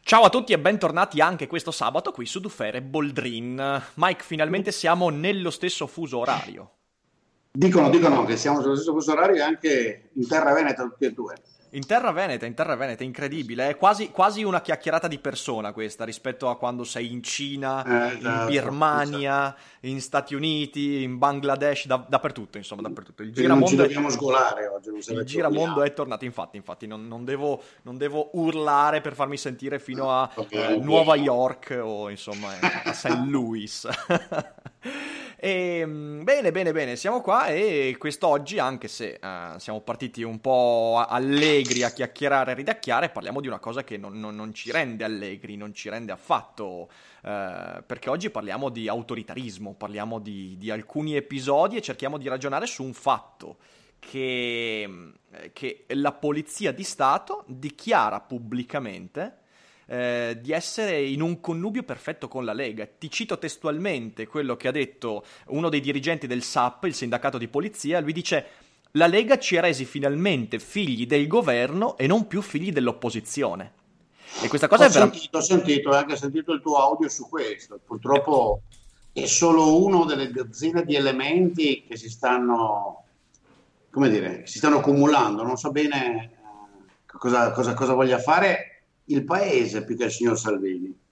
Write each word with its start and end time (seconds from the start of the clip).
Ciao 0.00 0.22
a 0.22 0.30
tutti 0.30 0.54
e 0.54 0.58
bentornati 0.58 1.20
anche 1.20 1.46
questo 1.46 1.70
sabato 1.70 2.10
qui 2.10 2.24
su 2.24 2.40
Dufere 2.40 2.80
Boldrin. 2.80 3.82
Mike, 3.94 4.22
finalmente 4.22 4.72
siamo 4.72 5.10
nello 5.10 5.50
stesso 5.50 5.86
fuso 5.86 6.20
orario. 6.20 6.70
Dicono, 7.52 7.90
dicono 7.90 8.24
che 8.24 8.38
siamo 8.38 8.60
nello 8.60 8.76
stesso 8.76 8.92
fuso 8.92 9.12
orario 9.12 9.36
e 9.36 9.40
anche 9.42 10.08
in 10.14 10.26
terra 10.26 10.54
veneta 10.54 10.84
tutti 10.84 11.04
e 11.04 11.12
due. 11.12 11.34
In 11.74 11.86
terra 11.86 12.12
veneta, 12.12 12.46
in 12.46 12.54
terra 12.54 12.76
veneta, 12.76 13.02
incredibile. 13.02 13.68
È 13.68 13.76
quasi, 13.76 14.10
quasi, 14.10 14.44
una 14.44 14.60
chiacchierata 14.60 15.08
di 15.08 15.18
persona 15.18 15.72
questa 15.72 16.04
rispetto 16.04 16.48
a 16.48 16.56
quando 16.56 16.84
sei 16.84 17.10
in 17.10 17.20
Cina, 17.20 17.84
eh, 17.84 18.12
in 18.12 18.18
esatto, 18.18 18.50
Birmania, 18.50 19.46
esatto. 19.46 19.86
in 19.86 20.00
Stati 20.00 20.34
Uniti, 20.36 21.02
in 21.02 21.18
Bangladesh, 21.18 21.86
da, 21.86 22.04
dappertutto, 22.08 22.58
insomma, 22.58 22.82
dappertutto. 22.82 23.22
Il 23.22 23.32
giramondo, 23.32 23.82
è... 23.82 23.86
Il 23.88 25.24
giramondo 25.24 25.82
è 25.82 25.92
tornato, 25.92 26.24
infatti, 26.24 26.56
infatti 26.56 26.86
non, 26.86 27.08
non, 27.08 27.24
devo, 27.24 27.60
non, 27.82 27.96
devo, 27.96 28.30
urlare 28.34 29.00
per 29.00 29.14
farmi 29.14 29.36
sentire 29.36 29.80
fino 29.80 30.12
a 30.12 30.30
okay, 30.32 30.74
eh, 30.74 30.76
Nuova 30.78 31.16
York 31.16 31.76
o 31.82 32.08
insomma 32.08 32.50
a 32.84 32.92
St. 32.92 33.24
Louis. 33.26 33.88
E, 35.44 35.80
ehm, 35.80 36.24
bene, 36.24 36.52
bene, 36.52 36.72
bene, 36.72 36.96
siamo 36.96 37.20
qua 37.20 37.48
e 37.48 37.96
quest'oggi, 37.98 38.58
anche 38.58 38.88
se 38.88 39.20
uh, 39.22 39.58
siamo 39.58 39.82
partiti 39.82 40.22
un 40.22 40.40
po' 40.40 41.04
allegri 41.06 41.82
a 41.82 41.90
chiacchierare 41.90 42.52
e 42.52 42.54
ridacchiare, 42.54 43.10
parliamo 43.10 43.42
di 43.42 43.46
una 43.46 43.58
cosa 43.58 43.84
che 43.84 43.98
non, 43.98 44.18
non, 44.18 44.34
non 44.34 44.54
ci 44.54 44.72
rende 44.72 45.04
allegri, 45.04 45.56
non 45.56 45.74
ci 45.74 45.90
rende 45.90 46.12
affatto, 46.12 46.64
uh, 46.64 47.84
perché 47.84 48.08
oggi 48.08 48.30
parliamo 48.30 48.70
di 48.70 48.88
autoritarismo, 48.88 49.74
parliamo 49.74 50.18
di, 50.18 50.56
di 50.56 50.70
alcuni 50.70 51.14
episodi 51.14 51.76
e 51.76 51.82
cerchiamo 51.82 52.16
di 52.16 52.26
ragionare 52.26 52.64
su 52.64 52.82
un 52.82 52.94
fatto. 52.94 53.58
Che, 53.98 55.12
che 55.54 55.84
la 55.88 56.12
polizia 56.12 56.72
di 56.72 56.84
Stato 56.84 57.44
dichiara 57.46 58.20
pubblicamente 58.20 59.43
eh, 59.86 60.38
di 60.40 60.52
essere 60.52 61.02
in 61.02 61.20
un 61.20 61.40
connubio 61.40 61.82
perfetto 61.82 62.28
con 62.28 62.44
la 62.44 62.52
Lega. 62.52 62.86
Ti 62.86 63.10
cito 63.10 63.38
testualmente 63.38 64.26
quello 64.26 64.56
che 64.56 64.68
ha 64.68 64.72
detto 64.72 65.24
uno 65.48 65.68
dei 65.68 65.80
dirigenti 65.80 66.26
del 66.26 66.42
SAP, 66.42 66.84
il 66.84 66.94
sindacato 66.94 67.38
di 67.38 67.48
polizia, 67.48 68.00
lui 68.00 68.12
dice 68.12 68.46
la 68.92 69.06
Lega 69.06 69.38
ci 69.38 69.56
ha 69.56 69.60
resi 69.60 69.84
finalmente 69.84 70.58
figli 70.58 71.06
del 71.06 71.26
governo 71.26 71.96
e 71.96 72.06
non 72.06 72.26
più 72.28 72.40
figli 72.40 72.70
dell'opposizione. 72.70 73.72
E 74.40 74.48
questa 74.48 74.68
cosa 74.68 74.84
ho 74.84 74.86
è 74.86 74.90
veramente... 74.90 75.18
Sentito, 75.18 75.38
ho 75.38 75.42
sentito, 75.42 75.88
ho 75.90 75.94
anche 75.94 76.16
sentito 76.16 76.52
il 76.52 76.60
tuo 76.60 76.76
audio 76.76 77.08
su 77.08 77.28
questo. 77.28 77.80
Purtroppo 77.84 78.62
è 79.12 79.26
solo 79.26 79.84
uno 79.84 80.04
delle 80.04 80.30
dozzine 80.30 80.84
di 80.84 80.94
elementi 80.94 81.84
che 81.86 81.96
si 81.96 82.08
stanno, 82.08 83.04
come 83.90 84.08
dire, 84.08 84.46
si 84.46 84.58
stanno 84.58 84.78
accumulando. 84.78 85.42
Non 85.42 85.56
so 85.56 85.70
bene 85.70 86.24
eh, 86.24 86.30
cosa, 87.06 87.50
cosa, 87.50 87.74
cosa 87.74 87.94
voglia 87.94 88.18
fare 88.18 88.73
il 89.06 89.24
paese 89.24 89.84
più 89.84 89.96
che 89.96 90.04
il 90.04 90.10
signor 90.10 90.38
Salvini. 90.38 91.02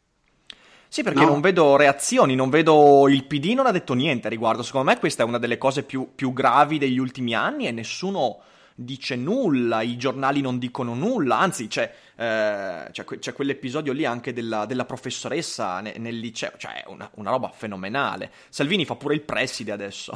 Sì, 0.88 1.02
perché 1.02 1.20
no. 1.20 1.30
non 1.30 1.40
vedo 1.40 1.76
reazioni, 1.76 2.34
non 2.34 2.50
vedo 2.50 3.08
il 3.08 3.24
PD 3.24 3.54
non 3.54 3.64
ha 3.64 3.70
detto 3.70 3.94
niente 3.94 4.26
a 4.26 4.30
riguardo. 4.30 4.62
Secondo 4.62 4.90
me 4.90 4.98
questa 4.98 5.22
è 5.22 5.26
una 5.26 5.38
delle 5.38 5.56
cose 5.56 5.84
più, 5.84 6.10
più 6.14 6.34
gravi 6.34 6.76
degli 6.76 6.98
ultimi 6.98 7.34
anni 7.34 7.66
e 7.66 7.70
nessuno 7.70 8.40
dice 8.74 9.16
nulla, 9.16 9.82
i 9.82 9.96
giornali 9.96 10.40
non 10.40 10.58
dicono 10.58 10.94
nulla, 10.94 11.38
anzi 11.38 11.66
c'è, 11.66 11.90
eh, 12.16 12.88
c'è, 12.90 13.04
c'è 13.04 13.32
quell'episodio 13.32 13.92
lì 13.92 14.04
anche 14.04 14.32
della, 14.32 14.66
della 14.66 14.84
professoressa 14.84 15.80
ne, 15.80 15.94
nel 15.98 16.18
liceo, 16.18 16.52
cioè 16.56 16.84
una, 16.88 17.10
una, 17.14 17.30
roba 17.30 17.50
fenomenale. 17.50 18.30
Salvini 18.48 18.84
fa 18.84 18.96
pure 18.96 19.14
il 19.14 19.22
preside 19.22 19.72
adesso. 19.72 20.12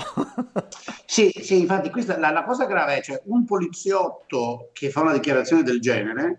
sì, 1.06 1.30
sì, 1.40 1.58
infatti 1.58 1.90
questa, 1.90 2.18
la, 2.18 2.30
la 2.30 2.44
cosa 2.44 2.66
grave 2.66 2.98
è 2.98 3.02
cioè, 3.02 3.22
un 3.24 3.44
poliziotto 3.44 4.70
che 4.72 4.90
fa 4.90 5.00
una 5.00 5.12
dichiarazione 5.12 5.62
del 5.62 5.80
genere 5.80 6.36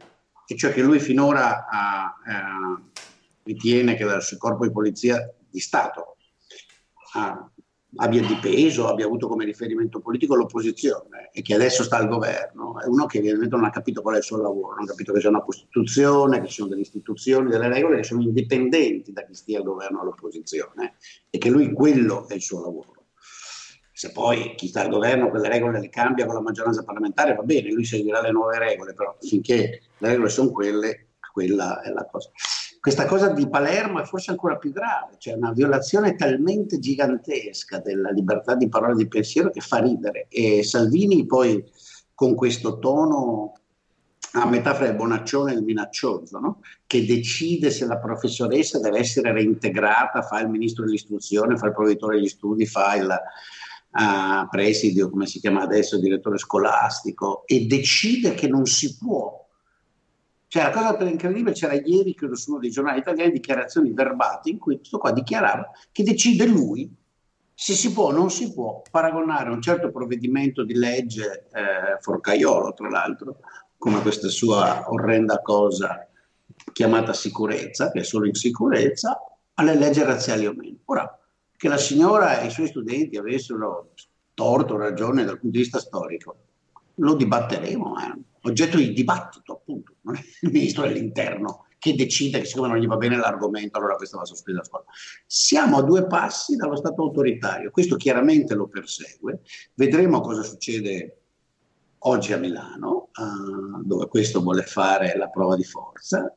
e 0.48 0.56
cioè 0.56 0.72
che 0.72 0.82
lui 0.82 1.00
finora 1.00 1.68
ha, 1.68 2.16
eh, 2.26 2.82
ritiene 3.44 3.96
che 3.96 4.06
dal 4.06 4.24
corpo 4.38 4.66
di 4.66 4.72
polizia 4.72 5.30
di 5.50 5.60
Stato 5.60 6.16
ha, 7.14 7.52
abbia 7.98 8.22
dipeso, 8.22 8.88
abbia 8.88 9.06
avuto 9.06 9.28
come 9.28 9.44
riferimento 9.44 10.00
politico 10.00 10.36
l'opposizione 10.36 11.30
e 11.34 11.42
che 11.42 11.54
adesso 11.54 11.84
sta 11.84 11.98
al 11.98 12.08
governo, 12.08 12.80
è 12.80 12.86
uno 12.86 13.06
che 13.06 13.18
evidentemente 13.18 13.56
non 13.56 13.66
ha 13.66 13.70
capito 13.70 14.02
qual 14.02 14.16
è 14.16 14.18
il 14.20 14.24
suo 14.24 14.38
lavoro, 14.38 14.76
non 14.76 14.84
ha 14.84 14.88
capito 14.88 15.14
che 15.14 15.20
c'è 15.20 15.28
una 15.28 15.44
Costituzione, 15.44 16.40
che 16.40 16.48
ci 16.48 16.54
sono 16.54 16.70
delle 16.70 16.82
istituzioni, 16.82 17.50
delle 17.50 17.68
regole 17.68 17.98
che 17.98 18.04
sono 18.04 18.22
indipendenti 18.22 19.12
da 19.12 19.26
chi 19.26 19.34
stia 19.34 19.60
al 19.60 19.66
governo 19.66 20.00
o 20.00 20.02
all'opposizione 20.02 20.96
e 21.30 21.38
che 21.38 21.50
lui 21.50 21.72
quello 21.74 22.28
è 22.28 22.36
il 22.36 22.42
suo 22.42 22.62
lavoro. 22.62 22.97
Se 23.98 24.12
poi 24.12 24.54
chi 24.54 24.68
sta 24.68 24.82
al 24.82 24.90
governo 24.90 25.32
quelle 25.32 25.50
regole 25.50 25.80
le 25.80 25.90
cambia 25.90 26.28
con 26.28 26.36
la 26.36 26.42
maggioranza 26.42 26.84
parlamentare, 26.84 27.34
va 27.34 27.42
bene, 27.42 27.72
lui 27.72 27.84
seguirà 27.84 28.22
le 28.22 28.30
nuove 28.30 28.60
regole, 28.60 28.94
però 28.94 29.18
finché 29.20 29.82
le 29.98 30.08
regole 30.08 30.30
sono 30.30 30.52
quelle, 30.52 31.08
quella 31.32 31.82
è 31.82 31.90
la 31.90 32.06
cosa. 32.06 32.30
Questa 32.80 33.08
cosa 33.08 33.30
di 33.30 33.50
Palermo 33.50 34.00
è 34.00 34.04
forse 34.04 34.30
ancora 34.30 34.58
più 34.58 34.72
grave, 34.72 35.16
cioè 35.18 35.34
una 35.34 35.52
violazione 35.52 36.14
talmente 36.14 36.78
gigantesca 36.78 37.80
della 37.80 38.12
libertà 38.12 38.54
di 38.54 38.70
parola 38.70 38.94
e 38.94 38.98
di 38.98 39.08
pensiero 39.08 39.50
che 39.50 39.62
fa 39.62 39.80
ridere. 39.80 40.28
E 40.30 40.62
Salvini 40.62 41.26
poi 41.26 41.66
con 42.14 42.36
questo 42.36 42.78
tono 42.78 43.54
a 44.34 44.46
metà 44.46 44.76
fra 44.76 44.86
il 44.86 44.96
bonaccione 44.96 45.54
e 45.54 45.56
il 45.56 45.64
minaccioso, 45.64 46.38
no? 46.38 46.62
che 46.86 47.04
decide 47.04 47.72
se 47.72 47.88
la 47.88 47.98
professoressa 47.98 48.80
deve 48.80 49.00
essere 49.00 49.32
reintegrata, 49.32 50.22
fa 50.22 50.40
il 50.40 50.50
ministro 50.50 50.86
dell'istruzione, 50.86 51.58
fa 51.58 51.66
il 51.66 51.74
provveditore 51.74 52.18
degli 52.18 52.28
studi, 52.28 52.68
fa 52.68 52.94
il, 52.94 53.08
a 54.00 54.48
presidio, 54.50 55.10
come 55.10 55.26
si 55.26 55.40
chiama 55.40 55.64
adesso, 55.64 56.00
direttore 56.00 56.38
scolastico, 56.38 57.44
e 57.48 57.66
decide 57.66 58.36
che 58.36 58.48
non 58.48 58.66
si 58.66 58.96
può. 58.96 59.44
Cioè, 60.48 60.64
la 60.64 60.70
cosa 60.70 60.96
per 60.96 61.08
incredibile 61.08 61.54
c'era 61.54 61.74
ieri, 61.74 62.14
credo, 62.14 62.36
su 62.36 62.52
uno 62.52 62.60
dei 62.60 62.70
giornali 62.70 63.00
italiani, 63.00 63.32
dichiarazioni 63.32 63.92
verbali 63.92 64.52
in 64.52 64.60
cui 64.60 64.76
questo 64.78 65.00
qua 65.00 65.12
dichiarava 65.12 65.70
che 65.92 66.04
decide 66.04 66.46
lui 66.46 66.90
se 67.54 67.74
si 67.74 67.92
può 67.92 68.06
o 68.06 68.12
non 68.12 68.30
si 68.30 68.54
può 68.54 68.84
paragonare 68.90 69.50
un 69.50 69.62
certo 69.62 69.90
provvedimento 69.90 70.64
di 70.64 70.76
legge 70.76 71.48
eh, 71.52 72.00
forcaiolo, 72.00 72.74
tra 72.74 72.90
l'altro, 72.90 73.40
come 73.80 74.02
questa 74.02 74.30
sua 74.30 74.92
orrenda 74.92 75.42
cosa 75.42 76.08
chiamata 76.72 77.14
sicurezza, 77.14 77.92
che 77.92 78.02
è 78.02 78.04
solo 78.04 78.28
in 78.28 78.36
sicurezza, 78.36 79.20
alle 79.56 79.76
leggi 79.76 80.04
razziali 80.04 80.46
o 80.46 80.54
meno. 80.54 80.78
Ora, 80.86 81.20
che 81.58 81.68
la 81.68 81.78
signora 81.78 82.40
e 82.40 82.48
i 82.48 82.52
suoi 82.52 82.68
studenti 82.68 83.18
avessero 83.18 83.94
torto 84.34 84.76
o 84.76 84.78
ragione 84.78 85.26
dal 85.26 85.40
punto 85.40 85.58
di 85.58 85.64
vista 85.64 85.80
storico, 85.80 86.38
lo 86.96 87.16
dibatteremo, 87.16 87.98
è 87.98 88.06
eh. 88.06 88.22
oggetto 88.44 88.78
di 88.78 88.94
dibattito 88.94 89.54
appunto, 89.54 89.96
non 90.02 90.16
è 90.16 90.20
il 90.42 90.52
ministro 90.52 90.84
dell'interno 90.84 91.66
che 91.80 91.96
decide 91.96 92.40
che 92.40 92.46
siccome 92.46 92.68
non 92.68 92.78
gli 92.78 92.88
va 92.88 92.98
bene 92.98 93.18
l'argomento 93.18 93.78
allora 93.78 93.96
questa 93.96 94.18
va 94.18 94.26
sospesa 94.26 94.60
a 94.60 94.64
scuola. 94.64 94.86
Siamo 95.26 95.78
a 95.78 95.84
due 95.84 96.06
passi 96.08 96.56
dallo 96.56 96.76
Stato 96.76 97.02
autoritario, 97.02 97.72
questo 97.72 97.96
chiaramente 97.96 98.54
lo 98.56 98.68
persegue, 98.68 99.42
vedremo 99.74 100.22
cosa 100.22 100.44
succede 100.44 101.22
oggi 102.00 102.34
a 102.34 102.38
Milano, 102.38 103.10
uh, 103.16 103.84
dove 103.84 104.08
questo 104.08 104.42
vuole 104.42 104.64
fare 104.64 105.18
la 105.18 105.30
prova 105.30 105.56
di 105.56 105.64
forza. 105.64 106.36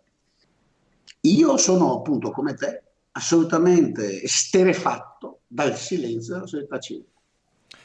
Io 1.23 1.57
sono 1.59 1.99
appunto 1.99 2.31
come 2.31 2.55
te 2.55 2.90
assolutamente 3.13 4.23
esterefatto 4.23 5.41
dal 5.47 5.77
silenzio 5.77 6.35
della 6.35 6.47
società 6.47 6.79
civile. 6.79 7.07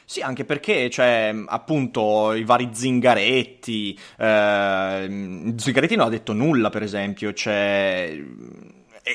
Sì, 0.08 0.22
anche 0.22 0.46
perché, 0.46 0.90
cioè, 0.92 1.34
appunto, 1.48 2.34
i 2.34 2.44
vari 2.44 2.70
Zingaretti, 2.72 4.00
eh, 4.20 5.54
Zingaretti 5.56 5.96
non 5.96 6.06
ha 6.06 6.10
detto 6.10 6.34
nulla, 6.34 6.70
per 6.70 6.84
esempio, 6.84 7.34
cioè, 7.34 8.16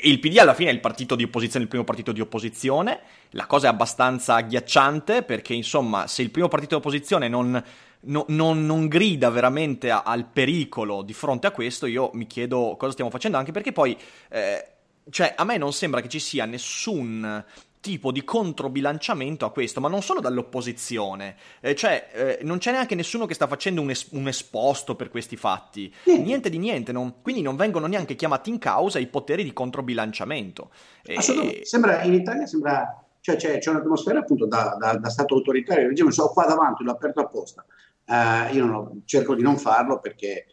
il 0.02 0.18
PD 0.18 0.38
alla 0.38 0.54
fine 0.54 0.70
è 0.70 0.72
il 0.72 0.80
partito 0.80 1.14
di 1.14 1.22
opposizione, 1.22 1.64
il 1.64 1.70
primo 1.70 1.84
partito 1.84 2.10
di 2.10 2.20
opposizione, 2.20 3.00
la 3.30 3.46
cosa 3.46 3.68
è 3.68 3.70
abbastanza 3.70 4.34
agghiacciante 4.34 5.22
perché, 5.22 5.54
insomma, 5.54 6.08
se 6.08 6.22
il 6.22 6.30
primo 6.30 6.48
partito 6.48 6.74
di 6.74 6.80
opposizione 6.80 7.28
non, 7.28 7.62
no, 8.00 8.24
non, 8.28 8.66
non 8.66 8.88
grida 8.88 9.30
veramente 9.30 9.92
a, 9.92 10.02
al 10.02 10.26
pericolo 10.26 11.02
di 11.02 11.12
fronte 11.12 11.46
a 11.46 11.52
questo, 11.52 11.86
io 11.86 12.10
mi 12.14 12.26
chiedo 12.26 12.74
cosa 12.76 12.92
stiamo 12.92 13.10
facendo, 13.10 13.38
anche 13.38 13.52
perché 13.52 13.70
poi... 13.70 13.96
Eh, 14.28 14.72
cioè, 15.10 15.34
a 15.36 15.44
me 15.44 15.56
non 15.56 15.72
sembra 15.72 16.00
che 16.00 16.08
ci 16.08 16.20
sia 16.20 16.44
nessun 16.44 17.44
tipo 17.80 18.12
di 18.12 18.24
controbilanciamento 18.24 19.46
a 19.46 19.50
questo, 19.50 19.80
ma 19.80 19.88
non 19.88 20.02
solo 20.02 20.20
dall'opposizione, 20.20 21.36
eh, 21.60 21.74
cioè 21.74 22.10
eh, 22.12 22.38
non 22.42 22.58
c'è 22.58 22.72
neanche 22.72 22.94
nessuno 22.94 23.24
che 23.24 23.34
sta 23.34 23.46
facendo 23.46 23.80
un, 23.80 23.90
es- 23.90 24.08
un 24.10 24.28
esposto 24.28 24.94
per 24.94 25.08
questi 25.08 25.36
fatti, 25.36 25.92
niente. 26.04 26.50
Di 26.50 26.58
niente, 26.58 26.92
non, 26.92 27.22
quindi 27.22 27.40
non 27.40 27.56
vengono 27.56 27.86
neanche 27.86 28.14
chiamati 28.14 28.50
in 28.50 28.58
causa 28.58 28.98
i 28.98 29.06
poteri 29.06 29.42
di 29.42 29.52
controbilanciamento. 29.52 30.70
E... 31.02 31.20
Sembra, 31.62 32.02
in 32.02 32.12
Italia 32.12 32.46
sembra, 32.46 33.02
cioè 33.20 33.36
c'è, 33.36 33.58
c'è 33.58 33.70
un'atmosfera 33.70 34.18
appunto 34.18 34.46
da, 34.46 34.76
da, 34.78 34.96
da, 34.96 35.08
Stato 35.08 35.34
autoritario, 35.34 35.84
il 35.84 35.88
regime 35.90 36.12
sono 36.12 36.28
qua 36.28 36.44
davanti, 36.44 36.84
l'ho 36.84 36.92
aperto 36.92 37.20
apposta, 37.20 37.64
uh, 38.06 38.54
io 38.54 38.66
non, 38.66 39.02
cerco 39.06 39.34
di 39.34 39.42
non 39.42 39.56
farlo 39.56 40.00
perché 40.00 40.46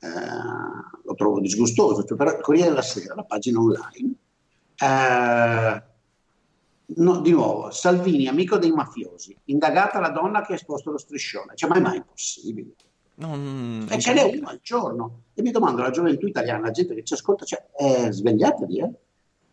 uh, 0.00 1.00
lo 1.04 1.14
trovo 1.14 1.38
disgustoso, 1.38 2.02
cioè, 2.04 2.16
però 2.16 2.30
il 2.30 2.40
Corriere 2.40 2.70
della 2.70 2.82
Sera, 2.82 3.14
la 3.14 3.24
pagina 3.24 3.60
online, 3.60 4.01
uh, 4.82 5.90
No, 6.94 7.20
di 7.20 7.30
nuovo, 7.30 7.70
Salvini, 7.70 8.26
amico 8.26 8.58
dei 8.58 8.70
mafiosi, 8.70 9.36
indagata 9.46 10.00
la 10.00 10.10
donna 10.10 10.42
che 10.42 10.52
ha 10.52 10.56
esposto 10.56 10.90
lo 10.90 10.98
striscione. 10.98 11.54
Cioè, 11.54 11.70
ma 11.70 11.76
è 11.76 11.80
mai 11.80 12.02
possibile? 12.02 12.74
Non... 13.14 13.86
E 13.90 13.98
ce 13.98 14.12
n'è 14.12 14.22
uno 14.22 14.48
al 14.48 14.60
giorno. 14.62 15.22
E 15.34 15.42
mi 15.42 15.50
domando, 15.50 15.82
la 15.82 15.90
gioventù 15.90 16.26
italiana, 16.26 16.66
la 16.66 16.70
gente 16.70 16.94
che 16.94 17.04
ci 17.04 17.14
ascolta, 17.14 17.44
cioè, 17.44 17.64
eh, 17.78 18.12
svegliatevi, 18.12 18.78
eh? 18.78 18.90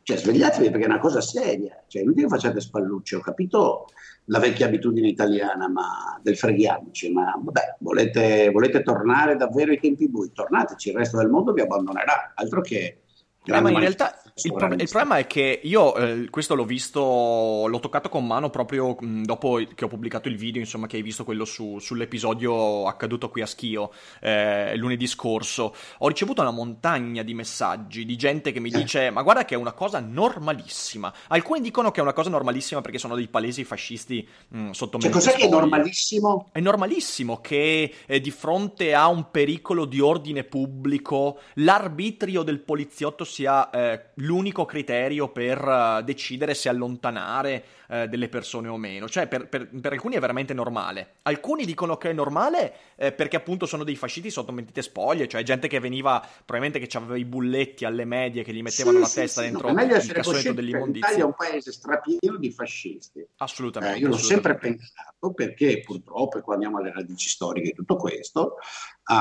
Cioè, 0.04 0.18
svegliatevi 0.18 0.70
perché 0.72 0.86
è 0.86 0.90
una 0.90 1.00
cosa 1.00 1.22
seria. 1.22 1.84
Cioè, 1.88 2.04
non 2.04 2.16
che 2.16 2.28
facciate 2.28 2.60
spallucce. 2.60 3.16
Ho 3.18 3.22
capito 3.22 3.88
la 4.26 4.40
vecchia 4.40 4.66
abitudine 4.66 5.08
italiana 5.08 5.68
ma 5.70 6.20
del 6.22 6.36
freghiamoci, 6.36 7.12
ma 7.12 7.40
vabbè, 7.40 7.78
volete, 7.80 8.50
volete 8.50 8.82
tornare 8.82 9.36
davvero 9.36 9.72
ai 9.72 9.80
tempi 9.80 10.10
bui? 10.10 10.32
Tornateci, 10.32 10.90
il 10.90 10.96
resto 10.96 11.18
del 11.18 11.30
mondo 11.30 11.54
vi 11.54 11.62
abbandonerà. 11.62 12.34
Altro 12.36 12.62
che 12.62 13.02
eh, 13.46 13.62
ma 13.62 13.70
in 13.72 13.80
realtà 13.80 14.22
il, 14.44 14.54
pro- 14.54 14.74
il, 14.74 14.90
problema 14.90 15.18
è 15.18 15.28
che 15.28 15.60
io 15.64 15.96
eh, 15.96 16.30
questo 16.30 16.56
l'ho 16.56 16.66
visto, 16.66 17.66
l'ho 17.68 17.80
toccato 17.80 18.10
con 18.10 18.26
mano 18.26 18.50
proprio 18.50 18.96
mh, 19.00 19.24
dopo 19.24 19.62
che 19.74 19.86
ho 19.86 19.88
pubblicato 19.88 20.28
il 20.28 20.38
video, 20.38 20.62
insomma, 20.62 20.88
che 20.88 20.98
hai 20.98 21.02
visto 21.02 21.24
quello 21.24 21.46
su, 21.46 21.80
sull'episodio 21.80 22.86
accaduto 22.86 23.30
qui 23.30 23.42
a 23.42 23.46
Schio 23.46 23.92
eh, 24.22 24.76
lunedì 24.76 25.08
scorso. 25.08 25.74
Ho 26.00 26.08
ricevuto 26.08 26.42
una 26.42 26.52
montagna 26.52 27.24
di 27.24 27.34
messaggi 27.34 28.06
di 28.06 28.16
gente 28.16 28.52
che 28.52 28.60
mi 28.60 28.70
dice: 28.70 29.10
Ma 29.10 29.22
guarda 29.22 29.46
che 29.46 29.56
è 29.56 29.58
una 29.58 29.74
cosa 29.74 30.00
normalissima. 30.00 31.14
Alcuni 31.28 31.62
dicono 31.62 31.92
che 31.92 32.00
è 32.00 32.04
una 32.04 32.14
cosa 32.14 32.30
normalissima 32.30 32.82
perché 32.82 32.98
sono 32.98 33.16
dei 33.16 33.28
palesi 33.28 33.64
fascisti 33.64 34.28
mh, 34.50 34.72
sotto 34.72 34.98
Cioè, 35.00 35.12
cos'è 35.12 35.34
che 35.34 35.46
è 35.46 35.50
normalissimo? 35.50 36.50
È 36.52 36.60
normalissimo 36.60 37.42
che 37.42 37.94
eh, 38.06 38.22
di 38.22 38.32
fronte 38.32 38.94
a 38.94 39.08
un 39.08 39.32
pericolo 39.32 39.86
di 39.86 40.00
ordine 40.00 40.44
pubblico 40.44 41.40
l'arbitrio 41.56 42.44
del 42.44 42.60
poliziotto 42.60 43.24
sia 43.24 43.70
eh, 43.70 44.10
l'unico 44.30 44.66
criterio 44.66 45.30
per 45.30 45.60
uh, 45.60 46.04
decidere 46.04 46.54
se 46.54 46.70
allontanare 46.70 47.64
uh, 47.88 48.06
delle 48.06 48.30
persone 48.30 48.68
o 48.68 48.78
meno. 48.78 49.10
Cioè, 49.10 49.28
per, 49.28 49.48
per, 49.50 49.68
per, 49.68 49.92
alcuni 49.92 50.16
è 50.16 50.20
veramente 50.20 50.54
normale. 50.54 51.16
Alcuni 51.24 51.66
dicono 51.66 51.98
che 51.98 52.12
è 52.12 52.14
normale 52.14 52.74
eh, 52.96 53.12
perché 53.12 53.38
appunto 53.38 53.66
sono 53.66 53.84
dei 53.84 53.96
fascisti 53.96 54.30
sotto 54.30 54.52
mentite 54.52 54.84
spoglie, 54.84 55.28
cioè 55.28 55.42
gente 55.42 55.68
che 55.68 55.80
veniva, 55.80 56.20
probabilmente 56.46 56.80
che 56.80 56.98
aveva 56.98 57.18
i 57.18 57.26
bulletti 57.26 57.86
alle 57.86 58.06
medie 58.06 58.44
che 58.44 58.54
gli 58.54 58.62
mettevano 58.62 58.98
sì, 58.98 59.02
la 59.02 59.08
sì, 59.10 59.20
testa 59.22 59.42
sì, 59.42 59.50
dentro 59.50 59.72
no, 59.72 59.82
il 59.82 60.12
cassonetto 60.12 60.54
dell'immondizia. 60.54 61.10
L'Italia 61.10 61.24
è 61.24 61.28
un 61.28 61.36
paese 61.36 61.72
strapieno 61.72 62.38
di 62.38 62.52
fascisti. 62.52 63.26
Assolutamente. 63.38 63.98
Eh, 63.98 64.02
io 64.02 64.08
l'ho 64.10 64.16
assolutamente. 64.16 64.60
sempre 64.60 64.70
pensato 64.70 65.34
perché 65.34 65.82
purtroppo, 65.84 66.40
quando 66.42 66.66
andiamo 66.66 66.78
alle 66.78 66.94
radici 66.94 67.30
storiche 67.30 67.70
di 67.70 67.74
tutto 67.74 67.96
questo, 67.96 68.58
uh, 69.06 69.14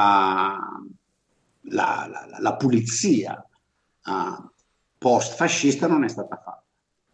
la, 1.70 2.06
la, 2.08 2.26
la, 2.28 2.38
la 2.38 2.56
pulizia 2.56 3.43
uh, 4.04 4.50
post-fascista 4.99 5.87
non 5.87 6.05
è 6.05 6.09
stata 6.09 6.37
fatta. 6.37 6.62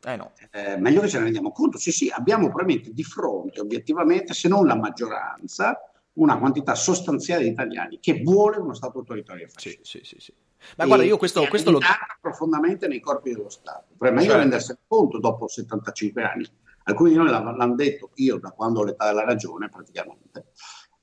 Eh 0.07 0.17
no. 0.17 0.33
eh, 0.51 0.77
meglio 0.77 1.01
che 1.01 1.09
ce 1.09 1.19
ne 1.19 1.25
rendiamo 1.25 1.53
conto. 1.53 1.79
Sì, 1.79 1.93
sì, 1.93 2.11
abbiamo 2.11 2.49
probabilmente 2.49 2.93
di 2.93 3.03
fronte, 3.03 3.61
obiettivamente, 3.61 4.35
se 4.35 4.49
non 4.49 4.67
la 4.67 4.77
maggioranza, 4.77 5.79
una 6.15 6.39
quantità 6.39 6.75
sostanziale 6.75 7.45
di 7.45 7.51
italiani 7.51 7.99
che 8.01 8.23
vuole 8.23 8.59
uno 8.59 8.75
Stato 8.75 8.99
autoritario 8.99 9.49
fascista. 9.49 9.81
Sì, 9.83 10.01
sì, 10.03 10.17
sì. 10.17 10.21
sì. 10.21 10.35
Ma 10.77 10.85
e 10.85 10.87
guarda, 10.87 11.05
io 11.05 11.17
questo, 11.17 11.47
questo 11.47 11.71
lo... 11.71 11.79
profondamente 12.21 12.87
nei 12.87 13.01
corpi 13.01 13.33
dello 13.33 13.49
Stato. 13.49 13.95
Per 13.97 14.13
meglio 14.13 14.31
certo. 14.31 14.41
rendersi 14.41 14.77
conto 14.87 15.19
dopo 15.19 15.49
75 15.49 16.23
anni. 16.23 16.47
Alcuni 16.85 17.11
di 17.11 17.17
noi 17.17 17.29
l'hanno 17.29 17.75
detto, 17.75 18.11
io 18.15 18.39
da 18.39 18.51
quando 18.51 18.81
ho 18.81 18.85
l'età 18.85 19.07
della 19.07 19.25
ragione 19.25 19.71
praticamente, 19.71 20.49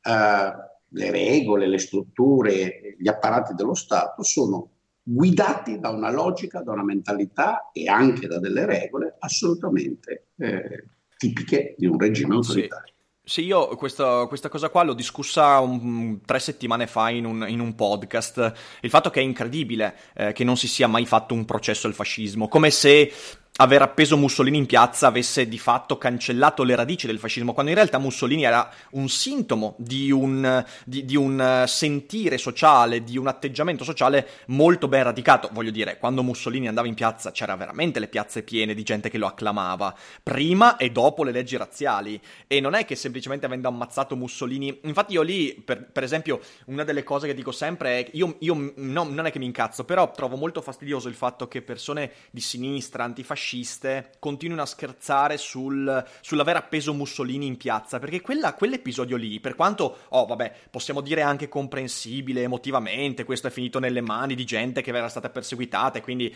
eh, 0.03 0.51
le 0.93 1.11
regole, 1.11 1.67
le 1.67 1.79
strutture, 1.79 2.95
gli 2.99 3.07
apparati 3.07 3.53
dello 3.55 3.73
Stato 3.73 4.21
sono 4.23 4.69
guidati 5.03 5.79
da 5.79 5.89
una 5.89 6.11
logica, 6.11 6.61
da 6.61 6.71
una 6.71 6.83
mentalità 6.83 7.71
e 7.71 7.87
anche 7.87 8.27
da 8.27 8.39
delle 8.39 8.65
regole 8.65 9.15
assolutamente 9.19 10.27
eh, 10.37 10.85
tipiche 11.17 11.75
di 11.77 11.85
un 11.85 11.97
regime 11.97 12.35
autoritario. 12.35 12.85
Sì. 12.85 12.99
Sì, 13.23 13.45
io 13.45 13.67
questa, 13.75 14.25
questa, 14.25 14.49
cosa 14.49 14.69
qua 14.69 14.81
l'ho 14.81 14.95
discussa 14.95 15.59
un, 15.59 16.21
tre 16.25 16.39
settimane 16.39 16.87
fa 16.87 17.11
in 17.11 17.25
un, 17.25 17.45
in 17.47 17.59
un, 17.59 17.75
podcast. 17.75 18.53
Il 18.81 18.89
fatto 18.89 19.11
che 19.11 19.19
è 19.19 19.23
incredibile 19.23 19.95
eh, 20.15 20.33
che 20.33 20.43
non 20.43 20.57
si 20.57 20.67
sia 20.67 20.87
mai 20.87 21.05
fatto 21.05 21.35
un 21.35 21.45
processo 21.45 21.85
al 21.85 21.93
fascismo, 21.93 22.47
come 22.47 22.71
se 22.71 23.13
aver 23.57 23.81
appeso 23.81 24.17
Mussolini 24.17 24.57
in 24.57 24.65
piazza 24.65 25.07
avesse 25.07 25.47
di 25.47 25.59
fatto 25.59 25.97
cancellato 25.97 26.63
le 26.63 26.75
radici 26.75 27.05
del 27.05 27.19
fascismo, 27.19 27.53
quando 27.53 27.71
in 27.71 27.77
realtà 27.77 27.99
Mussolini 27.99 28.43
era 28.43 28.71
un 28.91 29.09
sintomo 29.09 29.75
di 29.77 30.09
un, 30.09 30.65
di, 30.85 31.05
di 31.05 31.15
un, 31.15 31.65
sentire 31.67 32.37
sociale, 32.37 33.03
di 33.03 33.17
un 33.17 33.27
atteggiamento 33.27 33.83
sociale 33.83 34.27
molto 34.47 34.87
ben 34.87 35.03
radicato. 35.03 35.49
Voglio 35.51 35.69
dire, 35.69 35.97
quando 35.97 36.23
Mussolini 36.23 36.67
andava 36.67 36.87
in 36.87 36.93
piazza 36.93 37.31
c'era 37.31 37.55
veramente 37.55 37.99
le 37.99 38.07
piazze 38.07 38.41
piene 38.43 38.73
di 38.73 38.83
gente 38.83 39.09
che 39.09 39.17
lo 39.17 39.27
acclamava, 39.27 39.95
prima 40.23 40.77
e 40.77 40.89
dopo 40.89 41.23
le 41.23 41.31
leggi 41.31 41.57
razziali. 41.57 42.19
E 42.47 42.61
non 42.61 42.73
è 42.73 42.85
che 42.85 42.95
semplicemente 42.95 43.45
avendo 43.45 43.67
ammazzato 43.67 44.15
Mussolini... 44.15 44.79
Infatti 44.83 45.13
io 45.13 45.21
lì, 45.21 45.53
per, 45.53 45.91
per 45.91 46.03
esempio, 46.03 46.39
una 46.65 46.83
delle 46.83 47.03
cose 47.03 47.27
che 47.27 47.33
dico 47.33 47.51
sempre 47.51 47.99
è... 47.99 48.09
Io, 48.13 48.37
io 48.39 48.73
no, 48.75 49.03
non 49.03 49.25
è 49.25 49.31
che 49.31 49.39
mi 49.39 49.45
incazzo, 49.45 49.83
però 49.83 50.09
trovo 50.09 50.35
molto 50.35 50.61
fastidioso 50.61 51.09
il 51.09 51.15
fatto 51.15 51.47
che 51.47 51.61
persone 51.61 52.11
di 52.31 52.41
sinistra, 52.41 53.03
antifasciste, 53.03 53.40
fasciste 53.41 54.11
continuino 54.19 54.61
a 54.61 54.67
scherzare 54.67 55.37
sul, 55.37 56.05
sull'aver 56.21 56.57
appeso 56.57 56.93
Mussolini 56.93 57.47
in 57.47 57.57
piazza, 57.57 57.97
perché 57.97 58.21
quella, 58.21 58.53
quell'episodio 58.53 59.17
lì, 59.17 59.39
per 59.39 59.55
quanto, 59.55 59.97
oh 60.09 60.25
vabbè, 60.27 60.53
possiamo 60.69 61.01
dire 61.01 61.23
anche 61.23 61.49
comprensibile 61.49 62.43
emotivamente, 62.43 63.23
questo 63.23 63.47
è 63.47 63.49
finito 63.49 63.79
nelle 63.79 64.01
mani 64.01 64.35
di 64.35 64.45
gente 64.45 64.83
che 64.83 64.91
era 64.91 65.09
stata 65.09 65.29
perseguitata 65.29 65.97
e 65.97 66.01
quindi... 66.01 66.35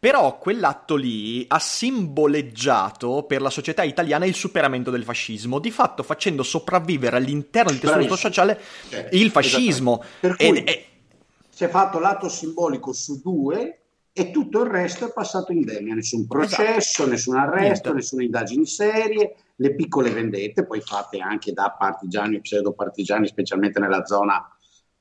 Però 0.00 0.38
quell'atto 0.38 0.94
lì 0.94 1.44
ha 1.48 1.58
simboleggiato 1.58 3.24
per 3.24 3.42
la 3.42 3.50
società 3.50 3.82
italiana 3.82 4.26
il 4.26 4.34
superamento 4.34 4.92
del 4.92 5.02
fascismo, 5.02 5.58
di 5.58 5.72
fatto 5.72 6.04
facendo 6.04 6.44
sopravvivere 6.44 7.16
all'interno 7.16 7.72
del 7.72 7.80
tessuto 7.80 8.14
sociale 8.14 8.60
eh, 8.90 9.08
il 9.10 9.32
fascismo. 9.32 10.00
Per 10.20 10.36
cui 10.36 10.62
e, 10.62 10.86
si 11.50 11.64
è 11.64 11.68
fatto 11.68 11.98
l'atto 11.98 12.28
simbolico 12.28 12.92
su 12.92 13.20
due 13.20 13.86
e 14.18 14.32
tutto 14.32 14.64
il 14.64 14.68
resto 14.68 15.06
è 15.06 15.12
passato 15.12 15.52
indemne, 15.52 15.94
nessun 15.94 16.26
processo, 16.26 17.02
esatto. 17.02 17.08
nessun 17.08 17.36
arresto, 17.36 17.62
Niente. 17.62 17.92
nessuna 17.92 18.22
indagine 18.24 18.66
serie, 18.66 19.36
le 19.54 19.74
piccole 19.76 20.10
vendette, 20.10 20.66
poi 20.66 20.80
fatte 20.80 21.20
anche 21.20 21.52
da 21.52 21.70
partigiani 21.78 22.34
e 22.34 22.40
pseudopartigiani, 22.40 23.28
specialmente 23.28 23.78
nella 23.78 24.04
zona 24.06 24.44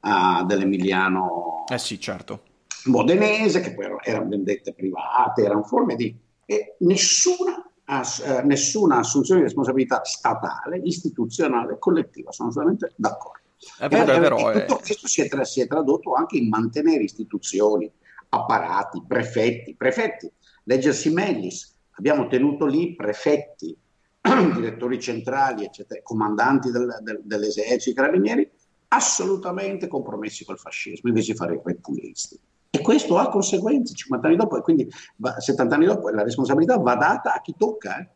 uh, 0.01 0.45
dell'Emiliano 0.45 1.63
eh 1.67 1.79
sì, 1.79 1.99
certo. 1.99 2.41
modenese, 2.85 3.59
che 3.59 3.73
poi 3.73 3.87
erano 4.03 4.29
vendette 4.29 4.73
private, 4.73 5.43
erano 5.43 5.63
forme 5.63 5.95
di... 5.95 6.15
E 6.45 6.75
nessuna, 6.81 7.67
ass- 7.85 8.23
eh, 8.23 8.43
nessuna 8.43 8.99
assunzione 8.99 9.39
di 9.39 9.47
responsabilità 9.47 10.03
statale, 10.03 10.77
istituzionale, 10.83 11.79
collettiva, 11.79 12.31
sono 12.31 12.49
assolutamente 12.49 12.93
d'accordo. 12.95 13.45
È 13.79 13.87
vero, 13.87 14.13
è 14.13 14.19
vero. 14.19 14.51
E 14.51 14.65
tutto 14.65 14.81
questo 14.83 15.07
si 15.07 15.21
è, 15.21 15.27
tra- 15.27 15.43
si 15.43 15.59
è 15.59 15.67
tradotto 15.67 16.13
anche 16.13 16.37
in 16.37 16.49
mantenere 16.49 17.01
istituzioni, 17.01 17.91
apparati, 18.29 19.03
prefetti, 19.07 19.75
prefetti, 19.75 20.31
leggersi 20.63 21.11
Mellis, 21.11 21.75
abbiamo 21.91 22.27
tenuto 22.27 22.65
lì 22.65 22.95
prefetti, 22.95 23.75
direttori 24.55 24.99
centrali, 24.99 25.65
eccetera, 25.65 26.01
comandanti 26.03 26.71
del, 26.71 26.99
del, 27.01 27.21
dell'esercito, 27.23 28.01
carabinieri, 28.01 28.49
assolutamente 28.89 29.87
compromessi 29.87 30.45
col 30.45 30.59
fascismo, 30.59 31.09
invece 31.09 31.31
di 31.31 31.37
fare 31.37 31.55
i 31.55 31.61
repulisti. 31.63 32.39
E 32.69 32.81
questo 32.81 33.17
ha 33.17 33.29
conseguenze 33.29 33.93
50 33.93 34.27
anni 34.27 34.37
dopo, 34.37 34.57
e 34.57 34.61
quindi 34.61 34.87
70 35.37 35.75
anni 35.75 35.85
dopo 35.85 36.09
la 36.09 36.23
responsabilità 36.23 36.77
va 36.77 36.95
data 36.95 37.33
a 37.33 37.41
chi 37.41 37.55
tocca. 37.57 37.99
Eh? 37.99 38.09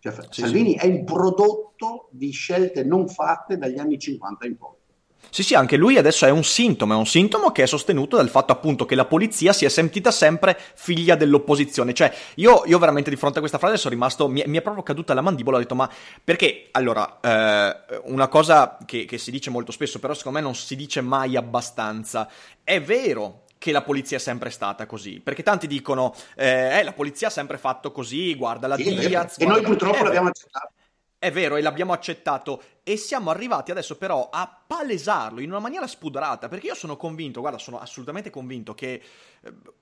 Cioè, 0.00 0.12
sì, 0.30 0.40
Salvini 0.40 0.72
sì. 0.72 0.76
è 0.78 0.86
il 0.86 1.04
prodotto 1.04 2.08
di 2.10 2.30
scelte 2.30 2.84
non 2.84 3.08
fatte 3.08 3.58
dagli 3.58 3.78
anni 3.78 3.98
50 3.98 4.46
in 4.46 4.56
poi. 4.56 4.76
Sì, 5.30 5.42
sì, 5.42 5.54
anche 5.54 5.76
lui 5.76 5.98
adesso 5.98 6.24
è 6.24 6.30
un 6.30 6.42
sintomo, 6.42 6.94
è 6.94 6.96
un 6.96 7.06
sintomo 7.06 7.52
che 7.52 7.62
è 7.62 7.66
sostenuto 7.66 8.16
dal 8.16 8.30
fatto 8.30 8.52
appunto 8.52 8.86
che 8.86 8.94
la 8.94 9.04
polizia 9.04 9.52
si 9.52 9.64
è 9.64 9.68
sentita 9.68 10.10
sempre 10.10 10.58
figlia 10.74 11.16
dell'opposizione. 11.16 11.92
Cioè, 11.92 12.12
io, 12.36 12.62
io 12.64 12.78
veramente 12.78 13.10
di 13.10 13.16
fronte 13.16 13.36
a 13.36 13.40
questa 13.40 13.58
frase 13.58 13.76
sono 13.76 13.94
rimasto, 13.94 14.26
mi, 14.28 14.42
mi, 14.46 14.58
è 14.58 14.62
proprio 14.62 14.82
caduta 14.82 15.14
la 15.14 15.20
mandibola, 15.20 15.58
ho 15.58 15.60
detto, 15.60 15.74
ma 15.74 15.88
perché? 16.24 16.68
Allora, 16.72 17.20
eh, 17.20 18.00
una 18.04 18.28
cosa 18.28 18.78
che, 18.84 19.04
che 19.04 19.18
si 19.18 19.30
dice 19.30 19.50
molto 19.50 19.70
spesso, 19.70 19.98
però 19.98 20.14
secondo 20.14 20.38
me 20.38 20.44
non 20.44 20.54
si 20.54 20.74
dice 20.76 21.02
mai 21.02 21.36
abbastanza. 21.36 22.28
È 22.64 22.80
vero 22.80 23.44
che 23.58 23.72
la 23.72 23.82
polizia 23.82 24.16
è 24.16 24.20
sempre 24.20 24.50
stata 24.50 24.86
così. 24.86 25.20
Perché 25.20 25.42
tanti 25.42 25.66
dicono, 25.66 26.14
eh, 26.36 26.78
eh 26.78 26.82
la 26.82 26.92
polizia 26.92 27.26
ha 27.28 27.30
sempre 27.30 27.58
fatto 27.58 27.92
così, 27.92 28.34
guarda 28.34 28.66
la 28.66 28.76
sì, 28.76 28.94
Diaz. 28.94 29.38
E 29.38 29.44
noi 29.44 29.62
purtroppo 29.62 30.04
l'abbiamo 30.04 30.28
accettato. 30.28 30.72
È 31.20 31.32
vero, 31.32 31.56
e 31.56 31.62
l'abbiamo 31.62 31.92
accettato. 31.92 32.62
E 32.84 32.96
siamo 32.96 33.30
arrivati 33.30 33.72
adesso 33.72 33.96
però 33.96 34.28
a 34.30 34.62
palesarlo 34.66 35.40
in 35.40 35.50
una 35.50 35.58
maniera 35.58 35.88
spudorata. 35.88 36.48
Perché 36.48 36.66
io 36.66 36.74
sono 36.76 36.96
convinto, 36.96 37.40
guarda, 37.40 37.58
sono 37.58 37.80
assolutamente 37.80 38.30
convinto 38.30 38.72
che 38.72 39.02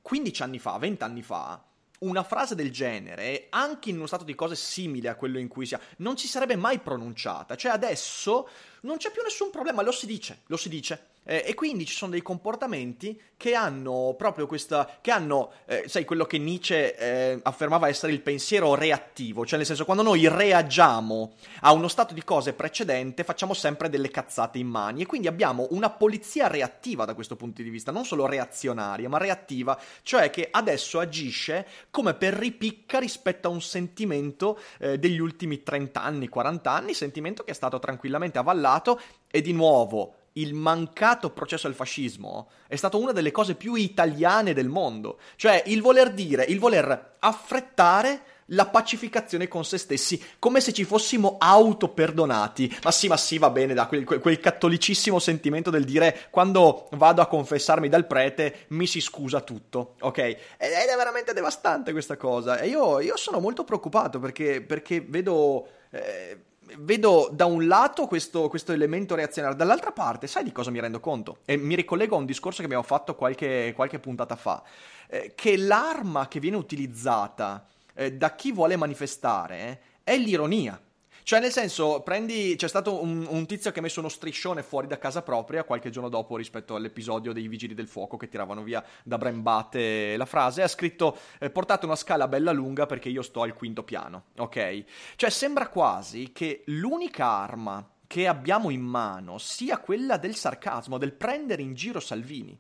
15 0.00 0.40
eh, 0.40 0.44
anni 0.44 0.58
fa, 0.58 0.78
20 0.78 1.02
anni 1.02 1.22
fa, 1.22 1.62
una 2.00 2.22
frase 2.22 2.54
del 2.54 2.72
genere, 2.72 3.48
anche 3.50 3.90
in 3.90 3.96
uno 3.96 4.06
stato 4.06 4.24
di 4.24 4.34
cose 4.34 4.56
simile 4.56 5.10
a 5.10 5.14
quello 5.14 5.38
in 5.38 5.48
cui 5.48 5.66
sia, 5.66 5.80
non 5.98 6.16
ci 6.16 6.26
sarebbe 6.26 6.56
mai 6.56 6.78
pronunciata. 6.78 7.54
Cioè 7.54 7.70
adesso 7.70 8.48
non 8.82 8.96
c'è 8.96 9.10
più 9.10 9.22
nessun 9.22 9.50
problema, 9.50 9.82
lo 9.82 9.92
si 9.92 10.06
dice, 10.06 10.40
lo 10.46 10.56
si 10.56 10.70
dice. 10.70 11.15
Eh, 11.28 11.42
e 11.44 11.54
quindi 11.54 11.84
ci 11.84 11.94
sono 11.94 12.12
dei 12.12 12.22
comportamenti 12.22 13.20
che 13.36 13.54
hanno 13.54 14.14
proprio 14.16 14.46
questa. 14.46 14.98
che 15.00 15.10
hanno, 15.10 15.52
eh, 15.66 15.84
sai, 15.88 16.04
quello 16.04 16.24
che 16.24 16.38
Nietzsche 16.38 16.96
eh, 16.96 17.40
affermava 17.42 17.88
essere 17.88 18.12
il 18.12 18.20
pensiero 18.20 18.74
reattivo, 18.74 19.44
cioè 19.44 19.58
nel 19.58 19.66
senso 19.66 19.84
quando 19.84 20.04
noi 20.04 20.28
reagiamo 20.28 21.34
a 21.62 21.72
uno 21.72 21.88
stato 21.88 22.14
di 22.14 22.22
cose 22.22 22.52
precedente 22.52 23.24
facciamo 23.24 23.54
sempre 23.54 23.88
delle 23.88 24.10
cazzate 24.10 24.58
in 24.58 24.68
mani 24.68 25.02
e 25.02 25.06
quindi 25.06 25.26
abbiamo 25.26 25.66
una 25.70 25.90
polizia 25.90 26.46
reattiva 26.46 27.04
da 27.04 27.14
questo 27.14 27.34
punto 27.34 27.60
di 27.62 27.70
vista, 27.70 27.90
non 27.90 28.04
solo 28.04 28.26
reazionaria, 28.26 29.08
ma 29.08 29.18
reattiva, 29.18 29.78
cioè 30.02 30.30
che 30.30 30.48
adesso 30.50 31.00
agisce 31.00 31.66
come 31.90 32.14
per 32.14 32.34
ripicca 32.34 32.98
rispetto 33.00 33.48
a 33.48 33.50
un 33.50 33.60
sentimento 33.60 34.58
eh, 34.78 34.98
degli 34.98 35.18
ultimi 35.18 35.62
30 35.62 36.00
anni, 36.00 36.28
40 36.28 36.70
anni, 36.70 36.94
sentimento 36.94 37.42
che 37.42 37.50
è 37.50 37.54
stato 37.54 37.78
tranquillamente 37.80 38.38
avallato 38.38 39.00
e 39.28 39.40
di 39.40 39.52
nuovo 39.52 40.14
il 40.36 40.54
mancato 40.54 41.30
processo 41.30 41.66
al 41.66 41.74
fascismo 41.74 42.48
è 42.66 42.76
stata 42.76 42.96
una 42.96 43.12
delle 43.12 43.30
cose 43.30 43.54
più 43.54 43.74
italiane 43.74 44.52
del 44.52 44.68
mondo. 44.68 45.18
Cioè 45.36 45.62
il 45.66 45.82
voler 45.82 46.12
dire, 46.12 46.44
il 46.44 46.58
voler 46.58 47.14
affrettare 47.18 48.34
la 48.50 48.66
pacificazione 48.66 49.48
con 49.48 49.64
se 49.64 49.78
stessi, 49.78 50.22
come 50.38 50.60
se 50.60 50.72
ci 50.72 50.84
fossimo 50.84 51.36
autoperdonati. 51.38 52.78
Ma 52.82 52.90
sì, 52.90 53.08
ma 53.08 53.16
sì, 53.16 53.38
va 53.38 53.50
bene, 53.50 53.74
da 53.74 53.86
quel, 53.86 54.04
quel, 54.04 54.40
cattolicissimo 54.40 55.18
sentimento 55.18 55.70
del 55.70 55.84
dire 55.84 56.28
quando 56.30 56.88
vado 56.92 57.22
a 57.22 57.26
confessarmi 57.26 57.88
dal 57.88 58.06
prete 58.06 58.66
mi 58.68 58.86
si 58.86 59.00
scusa 59.00 59.40
tutto, 59.40 59.94
ok? 60.00 60.18
Ed 60.18 60.36
è 60.58 60.96
veramente 60.96 61.32
devastante 61.32 61.92
questa 61.92 62.16
cosa. 62.16 62.58
E 62.58 62.68
io, 62.68 63.00
io 63.00 63.16
sono 63.16 63.40
molto 63.40 63.64
preoccupato 63.64 64.18
perché, 64.18 64.60
perché 64.60 65.00
vedo... 65.00 65.66
Eh, 65.90 66.38
vedo 66.78 67.28
da 67.32 67.44
un 67.46 67.66
lato 67.66 68.06
questo, 68.06 68.48
questo, 68.48 68.72
elemento 68.72 69.14
reazionario, 69.14 69.56
dall'altra 69.56 69.92
parte, 69.92 70.26
sai 70.26 70.44
di 70.44 70.52
cosa 70.52 70.70
mi 70.70 70.80
rendo 70.80 71.00
conto? 71.00 71.38
E 71.44 71.56
mi 71.56 71.74
ricollego 71.74 72.16
a 72.16 72.18
un 72.18 72.26
discorso 72.26 72.58
che 72.58 72.64
abbiamo 72.64 72.82
fatto 72.82 73.14
qualche, 73.14 73.72
qualche 73.74 73.98
puntata 73.98 74.36
fa, 74.36 74.62
eh, 75.08 75.32
che 75.34 75.56
l'arma 75.56 76.28
che 76.28 76.40
viene 76.40 76.56
utilizzata 76.56 77.66
eh, 77.94 78.12
da 78.12 78.34
chi 78.34 78.52
vuole 78.52 78.76
manifestare 78.76 79.58
eh, 79.58 79.78
è 80.04 80.16
l'ironia. 80.16 80.80
Cioè, 81.26 81.40
nel 81.40 81.50
senso, 81.50 82.02
prendi. 82.02 82.54
C'è 82.54 82.68
stato 82.68 83.02
un, 83.02 83.26
un, 83.28 83.46
tizio 83.46 83.72
che 83.72 83.80
ha 83.80 83.82
messo 83.82 83.98
uno 83.98 84.08
striscione 84.08 84.62
fuori 84.62 84.86
da 84.86 84.96
casa 84.96 85.22
propria 85.22 85.64
qualche 85.64 85.90
giorno 85.90 86.08
dopo 86.08 86.36
rispetto 86.36 86.76
all'episodio 86.76 87.32
dei 87.32 87.48
Vigili 87.48 87.74
del 87.74 87.88
Fuoco 87.88 88.16
che 88.16 88.28
tiravano 88.28 88.62
via 88.62 88.84
da 89.02 89.18
Brembate 89.18 90.16
la 90.16 90.24
frase. 90.24 90.62
Ha 90.62 90.68
scritto: 90.68 91.18
eh, 91.40 91.50
Portate 91.50 91.84
una 91.84 91.96
scala 91.96 92.28
bella 92.28 92.52
lunga 92.52 92.86
perché 92.86 93.08
io 93.08 93.22
sto 93.22 93.42
al 93.42 93.54
quinto 93.54 93.82
piano. 93.82 94.26
Ok? 94.38 94.84
Cioè, 95.16 95.28
sembra 95.28 95.66
quasi 95.66 96.30
che 96.30 96.62
l'unica 96.66 97.26
arma 97.26 97.84
che 98.06 98.28
abbiamo 98.28 98.70
in 98.70 98.82
mano 98.82 99.38
sia 99.38 99.78
quella 99.78 100.18
del 100.18 100.36
sarcasmo, 100.36 100.96
del 100.96 101.12
prendere 101.12 101.60
in 101.60 101.74
giro 101.74 101.98
Salvini. 101.98 102.56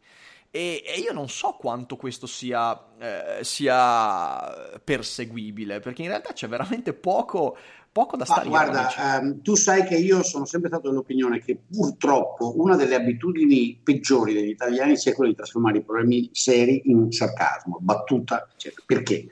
E, 0.50 0.82
e 0.84 0.98
io 0.98 1.12
non 1.12 1.28
so 1.28 1.52
quanto 1.52 1.94
questo 1.94 2.26
sia, 2.26 2.76
eh, 2.98 3.44
sia 3.44 4.80
perseguibile, 4.82 5.78
perché 5.78 6.02
in 6.02 6.08
realtà 6.08 6.32
c'è 6.32 6.48
veramente 6.48 6.94
poco 6.94 7.56
poco 7.96 8.18
da 8.18 8.26
stare. 8.26 8.42
Ma 8.42 8.48
guarda, 8.50 9.20
ehm, 9.20 9.40
tu 9.40 9.54
sai 9.54 9.84
che 9.84 9.96
io 9.96 10.22
sono 10.22 10.44
sempre 10.44 10.68
stato 10.68 10.90
dell'opinione 10.90 11.40
che 11.40 11.58
purtroppo 11.72 12.60
una 12.60 12.76
delle 12.76 12.94
abitudini 12.94 13.80
peggiori 13.82 14.34
degli 14.34 14.50
italiani 14.50 14.98
sia 14.98 15.14
quella 15.14 15.30
di 15.30 15.36
trasformare 15.36 15.78
i 15.78 15.82
problemi 15.82 16.28
seri 16.32 16.82
in 16.90 17.10
sarcasmo, 17.10 17.78
battuta, 17.80 18.46
eccetera. 18.52 18.82
Perché? 18.84 19.26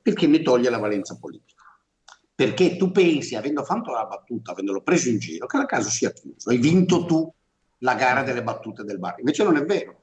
Perché 0.00 0.26
ne 0.26 0.40
toglie 0.40 0.70
la 0.70 0.78
valenza 0.78 1.18
politica. 1.18 1.62
Perché 2.34 2.78
tu 2.78 2.90
pensi, 2.90 3.34
avendo 3.34 3.62
fatto 3.64 3.92
la 3.92 4.06
battuta, 4.06 4.52
avendolo 4.52 4.80
preso 4.80 5.10
in 5.10 5.18
giro, 5.18 5.44
che 5.46 5.58
la 5.58 5.66
caso 5.66 5.90
sia 5.90 6.10
chiuso, 6.10 6.48
hai 6.48 6.56
vinto 6.56 7.04
tu 7.04 7.30
la 7.80 7.94
gara 7.96 8.22
delle 8.22 8.42
battute 8.42 8.82
del 8.82 8.98
bar. 8.98 9.18
Invece 9.18 9.44
non 9.44 9.56
è 9.56 9.64
vero, 9.64 10.00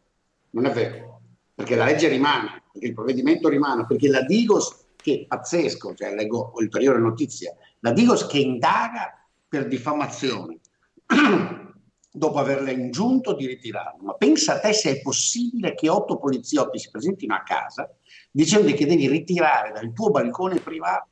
non 0.52 0.66
è 0.66 0.72
vero, 0.72 1.22
perché 1.56 1.76
la 1.76 1.86
legge 1.86 2.10
rimane, 2.10 2.62
perché 2.72 2.88
il 2.90 2.94
provvedimento 2.94 3.50
rimane, 3.50 3.88
perché 3.88 4.08
la 4.08 4.22
Digos, 4.22 4.83
che 5.04 5.26
pazzesco, 5.28 5.94
cioè 5.94 6.16
leggo 6.16 6.54
ulteriore 6.56 7.00
notizia, 7.00 7.54
la 7.82 7.92
Digos 7.92 8.26
che 8.26 8.38
indaga 8.40 9.28
per 9.46 9.68
diffamazione 9.68 10.60
dopo 12.10 12.40
averla 12.40 12.72
ingiunto 12.72 13.36
di 13.36 13.46
ritirarlo. 13.46 14.02
Ma 14.04 14.14
pensa 14.14 14.54
a 14.54 14.60
te 14.60 14.72
se 14.72 14.92
è 14.92 15.02
possibile 15.02 15.74
che 15.74 15.90
otto 15.90 16.18
poliziotti 16.18 16.80
si 16.80 16.90
presentino 16.90 17.36
a 17.36 17.44
casa 17.44 17.94
dicendo 18.32 18.72
che 18.72 18.86
devi 18.86 19.10
ritirare 19.10 19.74
dal 19.74 19.92
tuo 19.92 20.10
balcone 20.10 20.62
privato 20.62 21.10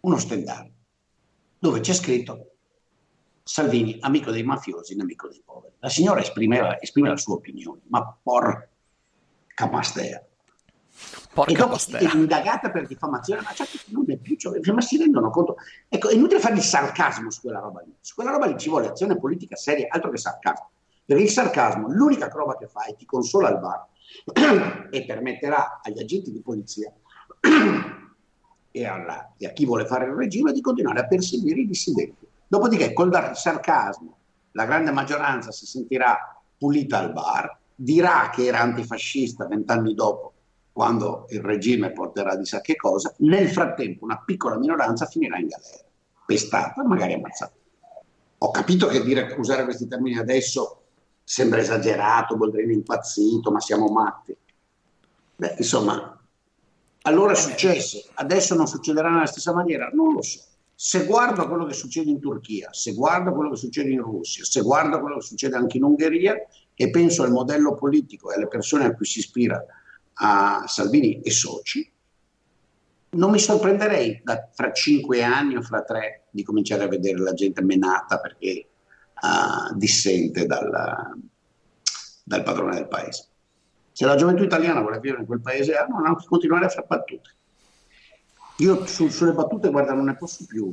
uno 0.00 0.16
stendardo 0.16 0.72
dove 1.58 1.80
c'è 1.80 1.92
scritto 1.92 2.46
Salvini, 3.44 3.98
amico 4.00 4.30
dei 4.30 4.44
mafiosi, 4.44 4.96
nemico 4.96 5.28
dei 5.28 5.42
poveri. 5.44 5.74
La 5.80 5.88
signora 5.88 6.20
esprime, 6.20 6.78
esprime 6.80 7.08
la 7.08 7.16
sua 7.16 7.34
opinione, 7.34 7.80
ma 7.88 8.16
porca 8.22 8.68
mastea. 9.70 10.24
Porca 11.32 11.50
e 11.50 11.56
dopo 11.56 11.76
è 11.96 12.14
indagata 12.14 12.70
per 12.70 12.86
diffamazione, 12.86 13.40
ma 13.40 13.52
certo 13.52 13.78
non 13.88 14.04
è 14.08 14.18
più, 14.18 14.36
cioè, 14.36 14.60
ma 14.72 14.80
si 14.82 14.98
rendono 14.98 15.30
conto. 15.30 15.56
Ecco, 15.88 16.10
è 16.10 16.14
inutile 16.14 16.40
fare 16.40 16.54
il 16.54 16.62
sarcasmo 16.62 17.30
su 17.30 17.40
quella 17.40 17.58
roba 17.58 17.80
lì. 17.80 17.94
Su 18.00 18.14
quella 18.14 18.30
roba 18.30 18.46
lì 18.46 18.58
ci 18.58 18.68
vuole 18.68 18.88
azione 18.88 19.18
politica 19.18 19.56
seria, 19.56 19.86
altro 19.88 20.10
che 20.10 20.18
sarcasmo. 20.18 20.70
Perché 21.04 21.22
il 21.22 21.30
sarcasmo, 21.30 21.88
l'unica 21.88 22.28
roba 22.28 22.56
che 22.56 22.66
fa 22.66 22.84
è 22.84 22.94
ti 22.94 23.06
consola 23.06 23.48
al 23.48 23.58
bar 23.58 24.88
e 24.90 25.04
permetterà 25.06 25.80
agli 25.82 25.98
agenti 25.98 26.30
di 26.30 26.42
polizia 26.42 26.92
e, 28.70 28.86
alla, 28.86 29.32
e 29.38 29.46
a 29.46 29.52
chi 29.52 29.64
vuole 29.64 29.86
fare 29.86 30.04
il 30.04 30.12
regime 30.12 30.52
di 30.52 30.60
continuare 30.60 31.00
a 31.00 31.06
perseguire 31.06 31.60
i 31.60 31.66
dissidenti. 31.66 32.26
Dopodiché, 32.46 32.92
col 32.92 33.30
sarcasmo, 33.34 34.18
la 34.52 34.66
grande 34.66 34.90
maggioranza 34.90 35.50
si 35.50 35.64
sentirà 35.64 36.38
pulita 36.58 36.98
al 36.98 37.12
bar, 37.12 37.58
dirà 37.74 38.28
che 38.30 38.44
era 38.44 38.60
antifascista 38.60 39.46
vent'anni 39.46 39.94
dopo 39.94 40.31
quando 40.72 41.26
il 41.28 41.40
regime 41.40 41.92
porterà 41.92 42.34
di 42.34 42.46
sa 42.46 42.60
che 42.60 42.76
cosa, 42.76 43.14
nel 43.18 43.48
frattempo 43.48 44.04
una 44.04 44.22
piccola 44.24 44.56
minoranza 44.56 45.06
finirà 45.06 45.38
in 45.38 45.48
galera, 45.48 45.84
pestata, 46.24 46.82
magari 46.84 47.12
ammazzata. 47.12 47.52
Ho 48.38 48.50
capito 48.50 48.86
che 48.86 49.02
dire, 49.02 49.34
usare 49.38 49.64
questi 49.64 49.86
termini 49.86 50.18
adesso 50.18 50.78
sembra 51.22 51.60
esagerato, 51.60 52.36
Boldrini 52.36 52.72
impazzito, 52.72 53.50
ma 53.50 53.60
siamo 53.60 53.86
matti. 53.88 54.36
Beh, 55.36 55.56
insomma, 55.58 56.18
allora 57.02 57.34
successe, 57.34 58.04
adesso 58.14 58.54
non 58.54 58.66
succederà 58.66 59.10
nella 59.10 59.26
stessa 59.26 59.52
maniera? 59.52 59.90
Non 59.92 60.14
lo 60.14 60.22
so. 60.22 60.40
Se 60.74 61.04
guardo 61.04 61.46
quello 61.46 61.64
che 61.64 61.74
succede 61.74 62.10
in 62.10 62.18
Turchia, 62.18 62.72
se 62.72 62.94
guardo 62.94 63.32
quello 63.32 63.50
che 63.50 63.56
succede 63.56 63.90
in 63.90 64.00
Russia, 64.00 64.44
se 64.44 64.62
guardo 64.62 65.00
quello 65.00 65.16
che 65.18 65.26
succede 65.26 65.54
anche 65.54 65.76
in 65.76 65.84
Ungheria 65.84 66.34
e 66.74 66.90
penso 66.90 67.22
al 67.22 67.30
modello 67.30 67.74
politico 67.74 68.30
e 68.32 68.36
alle 68.36 68.48
persone 68.48 68.86
a 68.86 68.94
cui 68.94 69.04
si 69.04 69.20
ispira 69.20 69.64
a 70.14 70.64
Salvini 70.66 71.20
e 71.20 71.30
soci, 71.30 71.90
non 73.10 73.30
mi 73.30 73.38
sorprenderei 73.38 74.20
da, 74.24 74.48
fra 74.52 74.72
cinque 74.72 75.22
anni 75.22 75.56
o 75.56 75.62
fra 75.62 75.82
tre 75.82 76.28
di 76.30 76.42
cominciare 76.42 76.84
a 76.84 76.88
vedere 76.88 77.18
la 77.18 77.34
gente 77.34 77.62
menata 77.62 78.18
perché 78.18 78.68
uh, 79.20 79.76
dissente 79.76 80.46
dal, 80.46 80.70
dal 82.24 82.42
padrone 82.42 82.74
del 82.76 82.88
paese. 82.88 83.26
Se 83.92 84.06
la 84.06 84.16
gioventù 84.16 84.42
italiana 84.42 84.80
vuole 84.80 85.00
vivere 85.00 85.20
in 85.20 85.26
quel 85.26 85.42
paese, 85.42 85.76
ah, 85.76 85.86
non 85.86 86.06
ha 86.06 86.16
che 86.16 86.24
continuare 86.26 86.64
a 86.64 86.68
fare 86.68 86.86
battute. 86.88 87.30
Io 88.58 88.86
su, 88.86 89.08
sulle 89.08 89.32
battute, 89.32 89.70
guarda, 89.70 89.92
non 89.92 90.06
ne 90.06 90.16
posso 90.16 90.46
più. 90.46 90.70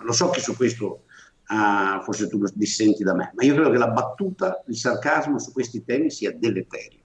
Lo 0.00 0.12
so 0.12 0.30
che 0.30 0.40
su 0.40 0.56
questo 0.56 1.04
uh, 1.48 2.02
forse 2.02 2.28
tu 2.28 2.42
dissenti 2.54 3.02
da 3.02 3.14
me, 3.14 3.32
ma 3.34 3.44
io 3.44 3.54
credo 3.54 3.70
che 3.70 3.78
la 3.78 3.88
battuta, 3.88 4.62
il 4.66 4.76
sarcasmo 4.76 5.38
su 5.38 5.52
questi 5.52 5.84
temi 5.84 6.10
sia 6.10 6.32
deleterio. 6.32 6.97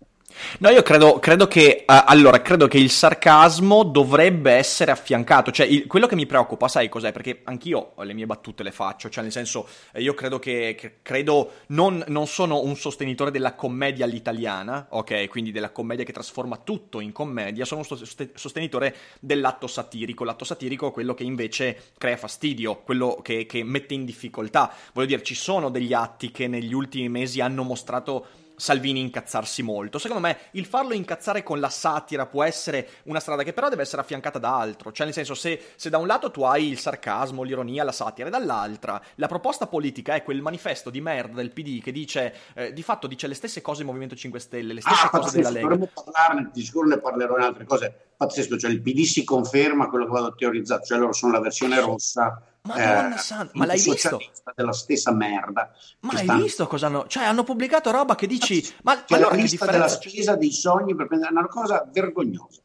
No, 0.60 0.70
io 0.70 0.82
credo, 0.82 1.20
credo 1.20 1.48
che, 1.48 1.84
uh, 1.88 1.94
allora, 2.06 2.42
credo 2.42 2.68
che 2.68 2.78
il 2.78 2.90
sarcasmo 2.90 3.84
dovrebbe 3.84 4.52
essere 4.52 4.92
affiancato, 4.92 5.52
cioè 5.52 5.66
il, 5.66 5.88
quello 5.88 6.08
che 6.08 6.16
mi 6.16 6.26
preoccupa, 6.26 6.68
sai 6.68 6.90
cos'è? 6.90 7.12
Perché 7.12 7.42
anch'io 7.44 7.94
le 7.98 8.14
mie 8.14 8.26
battute 8.26 8.64
le 8.64 8.72
faccio, 8.72 9.10
cioè 9.10 9.24
nel 9.24 9.32
senso, 9.32 9.68
eh, 9.92 10.02
io 10.02 10.14
credo 10.14 10.40
che, 10.40 10.76
che 10.78 10.96
credo, 11.02 11.52
non, 11.68 12.04
non, 12.08 12.28
sono 12.28 12.62
un 12.62 12.76
sostenitore 12.76 13.32
della 13.32 13.54
commedia 13.54 14.06
all'italiana, 14.06 14.88
ok? 14.90 15.28
Quindi 15.28 15.52
della 15.52 15.72
commedia 15.72 16.06
che 16.06 16.14
trasforma 16.14 16.58
tutto 16.58 17.00
in 17.00 17.12
commedia, 17.12 17.66
sono 17.66 17.84
un 17.88 18.30
sostenitore 18.34 18.96
dell'atto 19.20 19.68
satirico, 19.68 20.24
l'atto 20.24 20.46
satirico 20.46 20.90
è 20.90 20.92
quello 20.92 21.14
che 21.14 21.24
invece 21.24 21.92
crea 21.98 22.18
fastidio, 22.18 22.82
quello 22.84 23.20
che, 23.22 23.46
che 23.46 23.64
mette 23.64 23.94
in 23.94 24.06
difficoltà, 24.06 24.72
voglio 24.94 25.08
dire, 25.08 25.24
ci 25.24 25.36
sono 25.36 25.70
degli 25.70 25.94
atti 25.94 26.32
che 26.32 26.48
negli 26.48 26.74
ultimi 26.74 27.10
mesi 27.10 27.42
hanno 27.42 27.64
mostrato 27.64 28.42
Salvini 28.64 29.02
incazzarsi 29.02 29.62
molto. 29.62 29.98
Secondo 29.98 30.26
me 30.26 30.38
il 30.52 30.66
farlo 30.66 30.94
incazzare 30.94 31.44
con 31.44 31.60
la 31.60 31.68
satira 31.68 32.28
può 32.28 32.44
essere 32.44 32.88
una 33.04 33.20
strada 33.20 33.44
che 33.44 33.52
però 33.52 33.68
deve 33.68 33.82
essere 33.82 34.02
affiancata 34.02 34.40
da 34.40 34.58
altro. 34.58 34.94
Cioè, 34.94 35.06
nel 35.06 35.14
senso, 35.14 35.34
se, 35.36 35.74
se 35.76 35.90
da 35.90 35.98
un 35.98 36.08
lato 36.08 36.32
tu 36.32 36.44
hai 36.44 36.70
il 36.70 36.80
sarcasmo, 36.80 37.44
l'ironia, 37.44 37.84
la 37.84 37.92
satira, 37.92 38.30
e 38.30 38.32
dall'altra 38.32 39.02
la 39.16 39.28
proposta 39.28 39.68
politica 39.68 40.16
è 40.16 40.24
quel 40.24 40.42
manifesto 40.42 40.90
di 40.90 41.02
merda 41.02 41.36
del 41.36 41.52
PD 41.52 41.82
che 41.82 41.92
dice, 41.92 42.34
eh, 42.54 42.72
di 42.72 42.84
fatto 42.84 43.06
dice 43.08 43.28
le 43.28 43.34
stesse 43.34 43.62
cose 43.62 43.80
del 43.80 43.88
Movimento 43.88 44.16
5 44.16 44.40
Stelle, 44.40 44.72
le 44.72 44.80
stesse 44.80 45.08
ah, 45.08 45.10
cose 45.10 45.36
della 45.36 45.50
Lega. 45.50 45.68
Dovremmo 45.68 45.90
parlarne, 45.94 46.50
di 46.54 46.64
sicuro 46.64 46.88
ne 46.88 47.00
parlerò 47.00 47.36
in 47.36 47.44
altre 47.44 47.66
cose. 47.66 48.13
Pazzesco, 48.16 48.58
cioè 48.58 48.72
il 48.72 48.82
PD 48.82 49.04
si 49.04 49.24
conferma 49.24 49.88
quello 49.88 50.06
che 50.06 50.12
vado 50.12 50.36
teorizzato, 50.36 50.86
cioè 50.86 50.98
loro 50.98 51.14
sono 51.14 51.32
la 51.32 51.40
versione 51.40 51.80
rossa 51.80 52.42
Madonna 52.66 53.16
eh, 53.16 53.18
santa, 53.18 53.52
ma 53.56 53.66
l'hai 53.66 53.82
visto? 53.82 54.20
Della 54.56 54.72
stessa 54.72 55.12
merda. 55.12 55.70
Ma 56.02 56.14
hai 56.14 56.24
stanno... 56.24 56.44
visto 56.44 56.66
cosa 56.68 56.88
hanno? 56.88 57.06
Cioè, 57.08 57.26
hanno 57.26 57.44
pubblicato 57.44 57.92
roba 57.92 58.16
che 58.16 58.26
dici. 58.26 58.66
Ma, 58.84 59.04
cioè, 59.06 59.18
allora 59.18 59.36
la 59.36 59.42
lista 59.42 59.66
della 59.66 59.90
spesa 59.90 60.38
dei 60.38 60.52
sogni 60.52 60.96
per 60.96 61.08
prendere 61.08 61.34
una 61.34 61.48
cosa 61.48 61.86
vergognosa. 61.92 62.62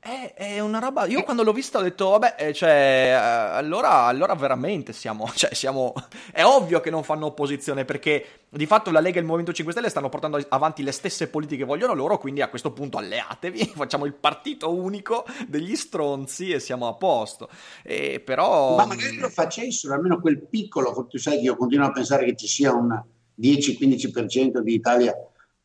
È, 0.00 0.32
è, 0.36 0.60
una 0.60 0.78
roba. 0.78 1.06
Io 1.06 1.24
quando 1.24 1.42
l'ho 1.42 1.52
vista 1.52 1.78
ho 1.78 1.82
detto, 1.82 2.10
vabbè, 2.10 2.36
eh, 2.38 2.52
cioè, 2.52 3.08
eh, 3.08 3.12
allora, 3.12 4.04
allora 4.04 4.34
veramente 4.34 4.92
siamo, 4.92 5.28
cioè, 5.34 5.52
siamo. 5.54 5.92
È 6.32 6.44
ovvio 6.44 6.80
che 6.80 6.88
non 6.88 7.02
fanno 7.02 7.26
opposizione 7.26 7.84
perché 7.84 8.44
di 8.48 8.64
fatto 8.64 8.92
la 8.92 9.00
Lega 9.00 9.16
e 9.16 9.20
il 9.20 9.26
Movimento 9.26 9.52
5 9.52 9.72
Stelle 9.72 9.88
stanno 9.88 10.08
portando 10.08 10.40
avanti 10.50 10.84
le 10.84 10.92
stesse 10.92 11.28
politiche 11.28 11.62
che 11.62 11.68
vogliono 11.68 11.94
loro. 11.94 12.16
Quindi 12.18 12.42
a 12.42 12.48
questo 12.48 12.70
punto 12.72 12.96
alleatevi, 12.96 13.72
facciamo 13.74 14.04
il 14.04 14.14
partito 14.14 14.72
unico 14.72 15.26
degli 15.48 15.74
stronzi 15.74 16.52
e 16.52 16.60
siamo 16.60 16.86
a 16.86 16.94
posto. 16.94 17.48
E 17.82 18.20
però. 18.20 18.76
Ma 18.76 18.86
magari 18.86 19.16
lo 19.16 19.28
facessero, 19.28 19.94
almeno 19.94 20.20
quel 20.20 20.46
piccolo. 20.46 21.06
Tu 21.08 21.18
sai 21.18 21.38
che 21.38 21.44
io 21.44 21.56
continuo 21.56 21.86
a 21.86 21.92
pensare 21.92 22.24
che 22.24 22.36
ci 22.36 22.46
sia 22.46 22.72
un 22.72 22.88
10-15% 23.40 24.60
di 24.60 24.74
Italia. 24.74 25.12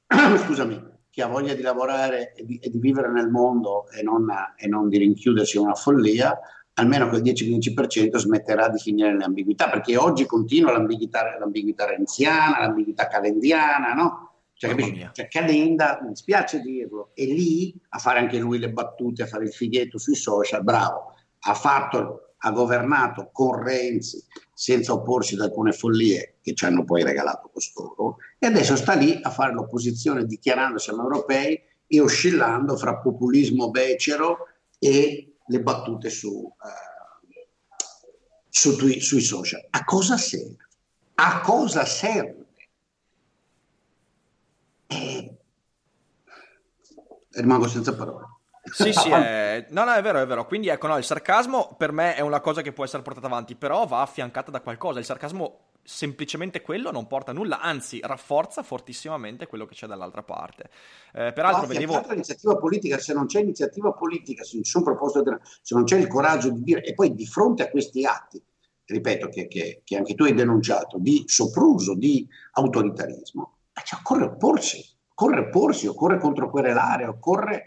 Scusami 0.44 0.92
chi 1.14 1.22
ha 1.22 1.28
voglia 1.28 1.54
di 1.54 1.62
lavorare 1.62 2.34
e 2.34 2.44
di, 2.44 2.58
e 2.58 2.72
di 2.72 2.80
vivere 2.80 3.12
nel 3.12 3.30
mondo 3.30 3.88
e 3.92 4.02
non, 4.02 4.28
e 4.58 4.68
non, 4.68 4.90
di 4.90 4.98
rinchiudersi 4.98 5.58
in 5.58 5.66
una 5.66 5.76
follia, 5.76 6.36
almeno 6.74 7.08
quel 7.08 7.22
10-15% 7.22 8.18
smetterà 8.18 8.68
di 8.68 8.80
finire 8.80 9.16
le 9.16 9.24
ambiguità, 9.24 9.70
perché 9.70 9.96
oggi 9.96 10.26
continua 10.26 10.72
l'ambiguità, 10.72 11.38
l'ambiguità 11.38 11.86
renziana, 11.86 12.62
l'ambiguità 12.62 13.06
calendiana, 13.06 13.94
no? 13.94 14.32
Cioè, 14.56 14.76
cioè, 15.12 15.28
Calenda, 15.28 16.00
mi 16.02 16.16
spiace 16.16 16.62
dirlo, 16.62 17.12
è 17.14 17.26
lì 17.26 17.80
a 17.90 18.00
fare 18.00 18.18
anche 18.18 18.40
lui 18.40 18.58
le 18.58 18.72
battute, 18.72 19.22
a 19.22 19.28
fare 19.28 19.44
il 19.44 19.54
fighetto 19.54 20.00
sui 20.00 20.16
social, 20.16 20.64
bravo, 20.64 21.14
ha 21.42 21.54
fatto 21.54 22.34
ha 22.38 22.52
governato 22.52 23.30
con 23.32 23.62
Renzi 23.62 24.24
senza 24.52 24.94
opporsi 24.94 25.36
ad 25.36 25.42
alcune 25.42 25.74
follie 25.74 26.33
che 26.44 26.54
ci 26.54 26.66
hanno 26.66 26.84
poi 26.84 27.04
regalato 27.04 27.50
costoro 27.52 28.18
e 28.38 28.48
adesso 28.48 28.76
sta 28.76 28.94
lì 28.94 29.18
a 29.22 29.30
fare 29.30 29.54
l'opposizione 29.54 30.26
dichiarandosi 30.26 30.90
europei 30.90 31.60
e 31.88 32.00
oscillando 32.02 32.76
fra 32.76 32.98
populismo 32.98 33.72
becero 33.72 34.48
e 34.78 35.36
le 35.46 35.62
battute 35.62 36.10
su, 36.10 36.30
uh, 36.30 36.54
su 38.50 38.76
tui, 38.76 39.00
sui 39.00 39.22
social. 39.22 39.66
A 39.70 39.86
cosa 39.86 40.18
serve? 40.18 40.68
A 41.16 41.40
cosa 41.40 41.86
serve? 41.86 42.46
Eh, 44.88 45.38
rimango 47.32 47.68
senza 47.68 47.96
parole. 47.96 48.26
Sì, 48.64 48.92
sì, 48.92 49.10
è... 49.12 49.68
no, 49.70 49.86
no, 49.86 49.94
è 49.94 50.02
vero, 50.02 50.20
è 50.20 50.26
vero. 50.26 50.46
Quindi 50.46 50.68
ecco, 50.68 50.88
no, 50.88 50.98
il 50.98 51.04
sarcasmo 51.06 51.76
per 51.78 51.92
me 51.92 52.16
è 52.16 52.22
una 52.22 52.42
cosa 52.42 52.62
che 52.62 52.74
può 52.74 52.84
essere 52.84 53.04
portata 53.04 53.28
avanti, 53.28 53.56
però 53.56 53.86
va 53.86 54.02
affiancata 54.02 54.52
da 54.52 54.62
qualcosa. 54.62 55.00
Il 55.00 55.06
sarcasmo 55.06 55.72
semplicemente 55.84 56.62
quello 56.62 56.92
non 56.92 57.08
porta 57.08 57.32
a 57.32 57.34
nulla, 57.34 57.60
anzi 57.60 58.00
rafforza 58.02 58.64
fortissimamente 58.64 59.48
quello 59.48 59.66
che 59.66 59.76
c'è 59.76 59.86
dall'altra 59.86 60.24
parte. 60.24 60.70
Eh, 61.14 61.34
peraltro 61.34 61.68
vedevo... 61.68 62.04
l'iniziativa 62.10 62.58
politica, 62.58 62.98
se 62.98 63.14
non 63.14 63.26
c'è 63.26 63.42
iniziativa 63.42 63.92
politica, 63.92 64.44
se 64.44 64.60
non, 64.74 64.84
proposte, 64.84 65.24
se 65.62 65.76
non 65.76 65.84
c'è 65.84 65.98
il 65.98 66.08
coraggio 66.08 66.50
di 66.50 66.64
dire, 66.64 66.84
e 66.84 66.94
poi 66.94 67.14
di 67.14 67.26
fronte 67.26 67.64
a 67.64 67.70
questi 67.70 68.06
atti, 68.06 68.42
ripeto 68.86 69.30
che, 69.30 69.48
che, 69.48 69.82
che 69.84 69.98
anche 69.98 70.16
tu 70.16 70.24
hai 70.24 70.34
denunciato, 70.34 70.98
di 70.98 71.24
sopruso, 71.28 71.96
di 71.96 72.28
autoritarismo, 72.54 73.58
cioè, 73.84 74.00
occorre 74.00 74.26
opporsi, 74.26 74.84
occorre 75.10 75.40
opporsi, 75.42 75.88
occorre 75.88 76.20
controquerelare, 76.20 77.06
occorre 77.06 77.66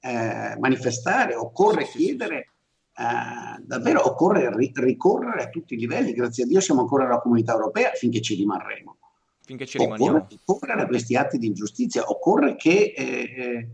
eh, 0.00 0.56
manifestare, 0.58 1.34
occorre 1.34 1.84
chiedere, 1.84 2.52
eh, 2.98 3.62
davvero 3.62 4.04
occorre 4.04 4.52
ri- 4.56 4.72
ricorrere 4.74 5.44
a 5.44 5.48
tutti 5.48 5.74
i 5.74 5.78
livelli. 5.78 6.12
Grazie 6.12 6.42
a 6.42 6.46
Dio 6.46 6.60
siamo 6.60 6.80
ancora 6.80 7.04
nella 7.04 7.20
comunità 7.20 7.52
europea 7.52 7.92
finché 7.92 8.20
ci 8.20 8.34
rimarremo. 8.34 8.96
Finché 9.44 9.66
ci 9.66 9.78
rimaniamo. 9.78 10.16
Occorre 10.16 10.36
ricorrere 10.44 10.82
a 10.82 10.86
questi 10.86 11.14
atti 11.14 11.38
di 11.38 11.46
ingiustizia, 11.46 12.04
occorre 12.10 12.56
che 12.56 12.92
eh, 12.96 13.04
eh, 13.04 13.68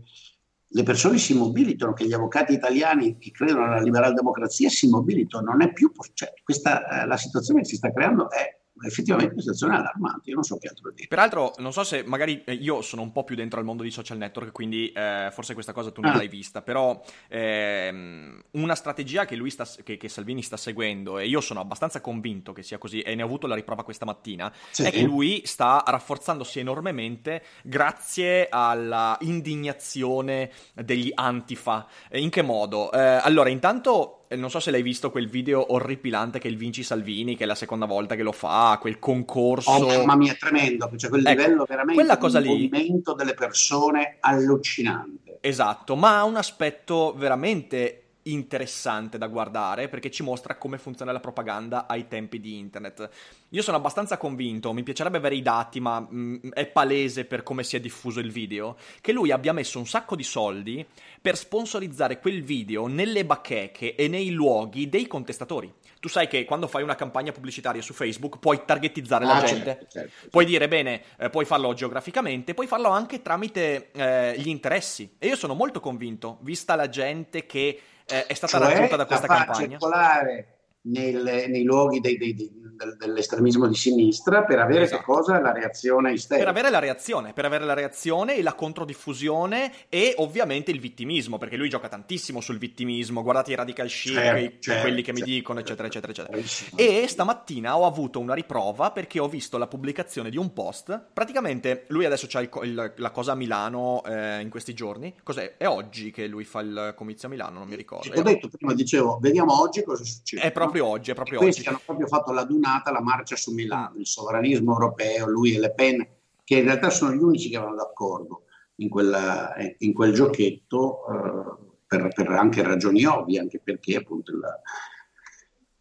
le 0.67 0.83
persone 0.83 1.17
si 1.17 1.33
mobilitino, 1.33 1.93
che 1.93 2.05
gli 2.05 2.13
avvocati 2.13 2.53
italiani 2.53 3.17
che 3.17 3.31
credono 3.31 3.65
alla 3.65 3.81
liberal 3.81 4.13
democrazia 4.13 4.69
si 4.69 4.87
mobilitino. 4.89 5.41
Non 5.41 5.63
è 5.63 5.73
più, 5.73 5.91
cioè, 6.13 6.31
questa, 6.43 7.03
eh, 7.03 7.07
la 7.07 7.17
situazione 7.17 7.61
che 7.61 7.67
si 7.67 7.77
sta 7.77 7.91
creando 7.91 8.29
è 8.29 8.59
effettivamente 8.83 9.33
una 9.33 9.41
situazione 9.41 9.75
allarmante, 9.75 10.29
io 10.29 10.35
non 10.35 10.43
so 10.43 10.57
che 10.57 10.67
altro 10.67 10.91
dire. 10.91 11.07
Peraltro, 11.07 11.53
non 11.57 11.71
so 11.71 11.83
se 11.83 12.03
magari 12.03 12.43
eh, 12.43 12.53
io 12.53 12.81
sono 12.81 13.01
un 13.01 13.11
po' 13.11 13.23
più 13.23 13.35
dentro 13.35 13.59
al 13.59 13.65
mondo 13.65 13.83
di 13.83 13.91
social 13.91 14.17
network, 14.17 14.51
quindi 14.51 14.91
eh, 14.91 15.29
forse 15.31 15.53
questa 15.53 15.71
cosa 15.71 15.91
tu 15.91 16.01
non 16.01 16.11
ah. 16.11 16.17
l'hai 16.17 16.27
vista, 16.27 16.61
però 16.61 17.01
ehm, 17.29 18.43
una 18.51 18.75
strategia 18.75 19.25
che, 19.25 19.35
lui 19.35 19.49
sta, 19.49 19.67
che, 19.83 19.97
che, 19.97 20.09
Salvini 20.09 20.41
sta 20.41 20.57
seguendo, 20.57 21.19
e 21.19 21.27
io 21.27 21.41
sono 21.41 21.61
abbastanza 21.61 22.01
convinto 22.01 22.51
che 22.51 22.63
sia 22.63 22.77
così, 22.77 23.01
e 23.01 23.15
ne 23.15 23.21
ho 23.21 23.25
avuto 23.25 23.47
la 23.47 23.55
riprova 23.55 23.83
questa 23.83 24.05
mattina, 24.05 24.51
sì. 24.71 24.83
è 24.83 24.91
che 24.91 25.01
lui 25.01 25.41
sta 25.45 25.83
rafforzandosi 25.85 26.59
enormemente 26.59 27.43
grazie 27.63 28.47
alla 28.49 29.17
indignazione 29.21 30.51
degli 30.73 31.11
antifa. 31.13 31.87
In 32.11 32.29
che 32.29 32.41
modo? 32.41 32.91
Eh, 32.91 32.99
allora, 32.99 33.49
intanto 33.49 34.24
non 34.35 34.49
so 34.49 34.59
se 34.59 34.71
l'hai 34.71 34.81
visto 34.81 35.11
quel 35.11 35.27
video 35.27 35.73
orripilante 35.73 36.39
che 36.39 36.47
è 36.47 36.51
il 36.51 36.57
Vinci 36.57 36.83
Salvini, 36.83 37.35
che 37.35 37.43
è 37.43 37.47
la 37.47 37.55
seconda 37.55 37.85
volta 37.85 38.15
che 38.15 38.23
lo 38.23 38.31
fa, 38.31 38.77
quel 38.79 38.99
concorso. 38.99 39.71
Oh, 39.71 39.97
mamma 39.97 40.15
mia, 40.15 40.35
tremendo, 40.35 40.89
cioè 40.95 41.09
quel 41.09 41.25
ecco, 41.25 41.41
livello 41.41 41.65
veramente 41.67 42.01
quella 42.01 42.17
cosa 42.17 42.39
di 42.39 42.47
movimento 42.47 43.13
delle 43.13 43.33
persone 43.33 44.17
allucinante. 44.19 45.39
Esatto, 45.41 45.95
ma 45.95 46.17
ha 46.17 46.23
un 46.23 46.37
aspetto 46.37 47.13
veramente 47.15 48.04
interessante 48.27 49.17
da 49.17 49.27
guardare 49.27 49.87
perché 49.87 50.09
ci 50.09 50.23
mostra 50.23 50.55
come 50.55 50.77
funziona 50.77 51.11
la 51.11 51.19
propaganda 51.19 51.87
ai 51.87 52.07
tempi 52.07 52.39
di 52.39 52.57
internet. 52.57 53.09
Io 53.49 53.61
sono 53.61 53.77
abbastanza 53.77 54.17
convinto, 54.17 54.73
mi 54.73 54.83
piacerebbe 54.83 55.17
avere 55.17 55.35
i 55.35 55.41
dati, 55.41 55.79
ma 55.79 55.99
mh, 55.99 56.07
mm, 56.15 56.49
è 56.51 56.65
palese 56.65 57.25
per 57.25 57.43
come 57.43 57.63
si 57.63 57.75
è 57.75 57.79
diffuso 57.79 58.19
il 58.19 58.31
video, 58.31 58.77
che 59.01 59.11
lui 59.11 59.31
abbia 59.31 59.53
messo 59.53 59.79
un 59.79 59.87
sacco 59.87 60.15
di 60.15 60.23
soldi 60.23 60.85
per 61.21 61.37
sponsorizzare 61.37 62.19
quel 62.19 62.43
video 62.43 62.87
nelle 62.87 63.25
bacheche 63.25 63.95
e 63.95 64.07
nei 64.07 64.31
luoghi 64.31 64.89
dei 64.89 65.07
contestatori. 65.07 65.71
Tu 65.99 66.07
sai 66.07 66.27
che 66.27 66.45
quando 66.45 66.67
fai 66.67 66.83
una 66.83 66.95
campagna 66.95 67.31
pubblicitaria 67.31 67.81
su 67.81 67.93
Facebook 67.93 68.37
puoi 68.37 68.61
targetizzare 68.65 69.25
la 69.25 69.37
ah, 69.37 69.43
gente, 69.43 69.65
certo, 69.65 69.85
certo, 69.89 70.09
certo. 70.11 70.29
puoi 70.29 70.45
dire 70.45 70.67
bene, 70.67 71.01
eh, 71.17 71.29
puoi 71.29 71.45
farlo 71.45 71.73
geograficamente, 71.73 72.53
puoi 72.53 72.67
farlo 72.67 72.89
anche 72.89 73.21
tramite 73.21 73.91
eh, 73.91 74.35
gli 74.37 74.49
interessi. 74.49 75.15
E 75.17 75.27
io 75.27 75.35
sono 75.35 75.55
molto 75.55 75.79
convinto, 75.79 76.37
vista 76.41 76.75
la 76.75 76.89
gente 76.89 77.45
che 77.45 77.79
eh, 78.07 78.25
è 78.25 78.33
stata 78.33 78.59
cioè, 78.59 78.67
raggiunta 78.69 78.95
da 78.95 79.05
questa 79.05 79.27
campagna. 79.27 79.67
circolare 79.67 80.54
nel, 80.85 81.45
nei 81.49 81.63
luoghi 81.63 81.99
dei, 81.99 82.17
dei, 82.17 82.33
dei, 82.33 82.51
dell'estremismo 82.97 83.67
di 83.67 83.75
sinistra 83.75 84.43
per 84.43 84.59
avere 84.59 84.83
esatto. 84.83 84.99
che 84.99 85.05
cosa? 85.05 85.39
La 85.39 85.51
reazione 85.51 86.13
isterica. 86.13 86.45
Per 86.45 86.53
avere 86.53 86.69
la 86.69 86.79
reazione, 86.79 87.33
per 87.33 87.45
avere 87.45 87.65
la 87.65 87.73
reazione 87.73 88.35
e 88.35 88.41
la 88.41 88.53
controdiffusione 88.53 89.71
e 89.89 90.13
ovviamente 90.17 90.71
il 90.71 90.79
vittimismo, 90.79 91.37
perché 91.37 91.55
lui 91.55 91.69
gioca 91.69 91.87
tantissimo 91.87 92.41
sul 92.41 92.57
vittimismo, 92.57 93.23
guardate 93.23 93.51
i 93.51 93.55
radical 93.55 93.87
chic, 93.87 94.13
certo, 94.13 94.57
certo, 94.59 94.81
quelli 94.81 95.01
che 95.01 95.13
certo, 95.13 95.25
mi 95.25 95.31
dicono, 95.31 95.59
eccetera, 95.59 95.87
eccetera, 95.87 96.11
eccetera. 96.11 96.37
E 96.75 97.05
stamattina 97.07 97.77
ho 97.77 97.85
avuto 97.85 98.19
una 98.19 98.33
riprova 98.33 98.91
perché 98.91 99.19
ho 99.19 99.27
visto 99.27 99.57
la 99.57 99.67
pubblicazione 99.67 100.29
di 100.29 100.37
un 100.37 100.53
post, 100.53 100.99
praticamente 101.13 101.85
lui 101.87 102.05
adesso 102.05 102.27
il, 102.61 102.93
la 102.95 103.11
cosa 103.11 103.33
a 103.33 103.35
Milano 103.35 104.03
eh, 104.05 104.41
in 104.41 104.49
questi 104.49 104.73
giorni, 104.73 105.13
cos'è? 105.23 105.55
È 105.57 105.67
oggi 105.67 106.11
che 106.11 106.27
lui 106.27 106.43
fa 106.43 106.59
il 106.59 106.93
comizio 106.95 107.27
a 107.27 107.31
Milano, 107.31 107.59
non 107.59 107.67
mi 107.67 107.75
ricordo. 107.75 108.19
Ho 108.19 108.23
detto 108.23 108.49
prima, 108.49 108.73
dicevo, 108.73 109.17
vediamo 109.21 109.59
oggi 109.59 109.83
cosa 109.83 110.03
succede. 110.03 110.41
È 110.41 110.51
proprio 110.51 110.74
proprio 110.75 110.85
oggi, 110.87 111.11
è 111.11 111.13
proprio 111.13 111.39
Questi 111.39 111.61
oggi. 111.61 111.69
hanno 111.69 111.81
proprio 111.83 112.07
fatto 112.07 112.31
la 112.33 112.43
dunata, 112.43 112.91
la 112.91 113.01
marcia 113.01 113.35
su 113.35 113.53
Milano, 113.53 113.97
il 113.97 114.05
sovranismo 114.05 114.73
europeo, 114.73 115.27
lui 115.27 115.55
e 115.55 115.59
Le 115.59 115.73
Pen, 115.73 116.07
che 116.43 116.57
in 116.57 116.65
realtà 116.65 116.89
sono 116.89 117.13
gli 117.13 117.21
unici 117.21 117.49
che 117.49 117.57
vanno 117.57 117.75
d'accordo 117.75 118.43
in, 118.75 118.89
quella, 118.89 119.53
in 119.79 119.93
quel 119.93 120.13
giochetto, 120.13 121.05
eh, 121.07 121.73
per, 121.87 122.09
per, 122.13 122.29
anche 122.29 122.61
ragioni 122.61 123.05
ovvie, 123.05 123.39
anche 123.39 123.59
perché 123.63 123.95
appunto 123.95 124.31
il, 124.31 124.41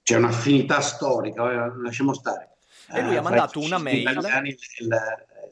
c'è 0.03 0.17
un'affinità 0.17 0.81
storica, 0.81 1.51
eh, 1.51 1.77
lasciamo 1.83 2.15
stare. 2.15 2.51
E 2.93 3.03
lui 3.03 3.17
ha 3.17 3.19
eh, 3.19 3.23
mandato 3.23 3.61
una 3.61 3.79
mail. 3.79 4.09
Il, 4.79 4.89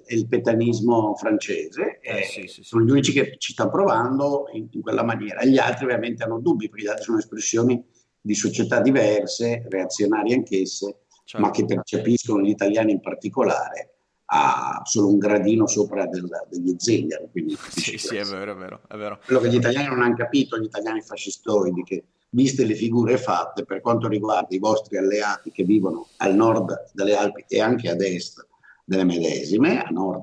il 0.09 0.27
petanismo 0.27 1.15
francese, 1.15 2.01
eh, 2.01 2.25
sì, 2.25 2.47
sì, 2.47 2.63
sono 2.63 2.85
gli 2.85 2.91
unici 2.91 3.13
che 3.13 3.37
ci 3.39 3.53
stanno 3.53 3.71
provando 3.71 4.47
in, 4.53 4.67
in, 4.71 4.83
quella 4.83 5.03
maniera. 5.03 5.45
Gli 5.45 5.59
altri 5.59 5.85
ovviamente 5.85 6.25
hanno 6.25 6.41
dubbi, 6.41 6.69
perché 6.69 6.85
gli 6.85 6.89
altri 6.89 7.05
sono 7.05 7.19
espressioni 7.19 7.83
di 8.23 8.35
società 8.35 8.81
diverse, 8.81 9.67
reazionarie 9.69 10.35
anchesse, 10.35 11.01
certo. 11.25 11.45
ma 11.45 11.53
che 11.53 11.65
percepiscono 11.65 12.43
gli 12.43 12.51
italiani 12.51 12.93
in 12.93 13.01
particolare 13.01 13.89
ha 14.35 14.81
solo 14.85 15.09
un 15.09 15.19
gradino 15.19 15.67
sopra 15.67 16.07
del, 16.07 16.27
degli 16.49 16.75
zingari. 16.79 17.29
Quindi 17.31 17.57
sì, 17.69 17.99
sì, 17.99 18.17
è 18.17 18.25
vero, 18.25 18.53
è 18.53 18.57
vero, 18.57 18.81
è 18.89 18.97
vero. 18.97 19.19
Quello 19.25 19.41
che 19.41 19.51
gli 19.51 19.57
italiani 19.57 19.89
non 19.89 20.01
hanno 20.01 20.15
capito, 20.15 20.59
gli 20.59 20.65
italiani 20.65 21.03
fascistoidi, 21.03 21.83
che 21.83 22.05
viste 22.31 22.65
le 22.65 22.75
figure 22.75 23.19
fatte 23.19 23.65
per 23.65 23.83
quanto 23.83 24.09
riguarda 24.09 24.55
i 24.55 24.59
vostri 24.59 24.97
alleati 24.97 25.51
che 25.51 25.65
vivono 25.65 26.09
al 26.19 26.35
nord 26.35 26.91
delle 26.95 27.15
Alpi 27.15 27.45
e 27.47 27.61
anche 27.61 27.91
ad 27.91 28.01
est 28.01 28.47
delle 28.85 29.05
medesime, 29.05 29.83
a 29.83 29.91
nord, 29.91 30.23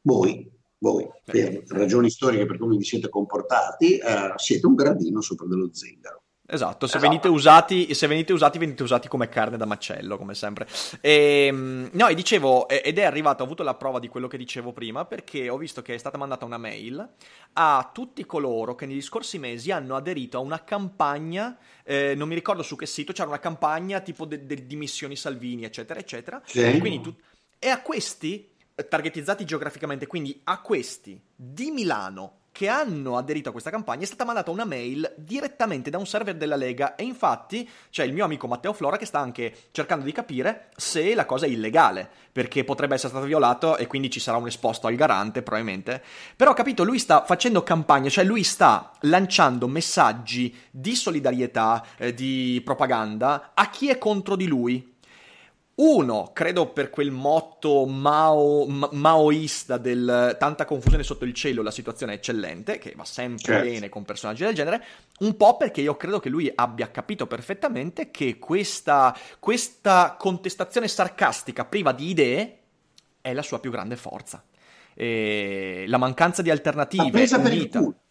voi, 0.00 0.50
voi 0.78 1.06
per 1.24 1.62
ragioni 1.68 2.08
storiche 2.08 2.46
per 2.46 2.58
come 2.58 2.76
vi 2.76 2.84
siete 2.84 3.10
comportati, 3.10 3.98
eh, 3.98 4.32
siete 4.36 4.66
un 4.66 4.74
gradino 4.74 5.20
sopra 5.20 5.46
dello 5.46 5.68
zingaro. 5.72 6.23
Esatto, 6.46 6.86
se, 6.86 6.98
esatto. 6.98 7.08
Venite 7.10 7.28
usati, 7.28 7.94
se 7.94 8.06
venite 8.06 8.34
usati, 8.34 8.58
venite 8.58 8.82
usati 8.82 9.08
come 9.08 9.30
carne 9.30 9.56
da 9.56 9.64
macello, 9.64 10.18
come 10.18 10.34
sempre. 10.34 10.68
E, 11.00 11.46
ehm, 11.46 11.88
no, 11.92 12.06
e 12.06 12.14
dicevo, 12.14 12.68
ed 12.68 12.98
è 12.98 13.04
arrivato, 13.04 13.42
ho 13.42 13.46
avuto 13.46 13.62
la 13.62 13.74
prova 13.74 13.98
di 13.98 14.08
quello 14.08 14.28
che 14.28 14.36
dicevo 14.36 14.72
prima, 14.72 15.06
perché 15.06 15.48
ho 15.48 15.56
visto 15.56 15.80
che 15.80 15.94
è 15.94 15.98
stata 15.98 16.18
mandata 16.18 16.44
una 16.44 16.58
mail 16.58 17.08
a 17.54 17.90
tutti 17.92 18.26
coloro 18.26 18.74
che 18.74 18.84
negli 18.84 19.00
scorsi 19.00 19.38
mesi 19.38 19.70
hanno 19.70 19.96
aderito 19.96 20.36
a 20.36 20.40
una 20.40 20.62
campagna, 20.64 21.56
eh, 21.82 22.14
non 22.14 22.28
mi 22.28 22.34
ricordo 22.34 22.62
su 22.62 22.76
che 22.76 22.86
sito, 22.86 23.12
c'era 23.12 23.28
una 23.28 23.38
campagna 23.38 24.00
tipo 24.00 24.26
de- 24.26 24.44
de- 24.44 24.66
di 24.66 24.76
missioni 24.76 25.16
Salvini, 25.16 25.64
eccetera, 25.64 25.98
eccetera. 25.98 26.42
Sì. 26.44 26.78
Tu- 27.00 27.14
e 27.58 27.68
a 27.68 27.80
questi, 27.80 28.50
targetizzati 28.86 29.46
geograficamente, 29.46 30.06
quindi 30.06 30.38
a 30.44 30.60
questi 30.60 31.18
di 31.34 31.70
Milano, 31.70 32.40
che 32.54 32.68
hanno 32.68 33.16
aderito 33.16 33.48
a 33.48 33.52
questa 33.52 33.68
campagna 33.68 34.04
è 34.04 34.06
stata 34.06 34.24
mandata 34.24 34.52
una 34.52 34.64
mail 34.64 35.12
direttamente 35.16 35.90
da 35.90 35.98
un 35.98 36.06
server 36.06 36.36
della 36.36 36.54
Lega 36.54 36.94
e 36.94 37.02
infatti 37.02 37.68
c'è 37.90 38.04
il 38.04 38.12
mio 38.12 38.24
amico 38.24 38.46
Matteo 38.46 38.72
Flora 38.72 38.96
che 38.96 39.06
sta 39.06 39.18
anche 39.18 39.52
cercando 39.72 40.04
di 40.04 40.12
capire 40.12 40.68
se 40.76 41.16
la 41.16 41.26
cosa 41.26 41.46
è 41.46 41.48
illegale, 41.48 42.08
perché 42.30 42.62
potrebbe 42.62 42.94
essere 42.94 43.10
stato 43.10 43.26
violato 43.26 43.76
e 43.76 43.88
quindi 43.88 44.08
ci 44.08 44.20
sarà 44.20 44.36
un 44.36 44.46
esposto 44.46 44.86
al 44.86 44.94
garante 44.94 45.42
probabilmente. 45.42 46.00
Però 46.36 46.54
capito, 46.54 46.84
lui 46.84 47.00
sta 47.00 47.24
facendo 47.24 47.64
campagna, 47.64 48.08
cioè 48.08 48.22
lui 48.22 48.44
sta 48.44 48.92
lanciando 49.00 49.66
messaggi 49.66 50.56
di 50.70 50.94
solidarietà, 50.94 51.84
eh, 51.96 52.14
di 52.14 52.62
propaganda 52.64 53.50
a 53.54 53.68
chi 53.68 53.88
è 53.88 53.98
contro 53.98 54.36
di 54.36 54.46
lui 54.46 54.93
uno, 55.76 56.30
credo 56.32 56.68
per 56.68 56.90
quel 56.90 57.10
motto 57.10 57.84
mao, 57.86 58.64
ma- 58.66 58.88
maoista 58.92 59.76
del 59.76 60.36
tanta 60.38 60.64
confusione 60.64 61.02
sotto 61.02 61.24
il 61.24 61.34
cielo, 61.34 61.62
la 61.62 61.72
situazione 61.72 62.12
è 62.12 62.16
eccellente, 62.16 62.78
che 62.78 62.92
va 62.94 63.04
sempre 63.04 63.42
certo. 63.42 63.68
bene 63.68 63.88
con 63.88 64.04
personaggi 64.04 64.44
del 64.44 64.54
genere, 64.54 64.84
un 65.20 65.36
po' 65.36 65.56
perché 65.56 65.80
io 65.80 65.96
credo 65.96 66.20
che 66.20 66.28
lui 66.28 66.50
abbia 66.54 66.90
capito 66.90 67.26
perfettamente 67.26 68.10
che 68.10 68.38
questa, 68.38 69.16
questa 69.40 70.14
contestazione 70.18 70.86
sarcastica 70.86 71.64
priva 71.64 71.92
di 71.92 72.08
idee 72.08 72.58
è 73.20 73.32
la 73.32 73.42
sua 73.42 73.58
più 73.58 73.70
grande 73.70 73.96
forza. 73.96 74.44
E 74.96 75.86
la 75.88 75.98
mancanza 75.98 76.40
di 76.40 76.50
alternative. 76.50 77.04
La 77.04 77.10
presa 77.10 77.40
per 77.40 77.52
il 77.52 77.68
culo 77.68 78.03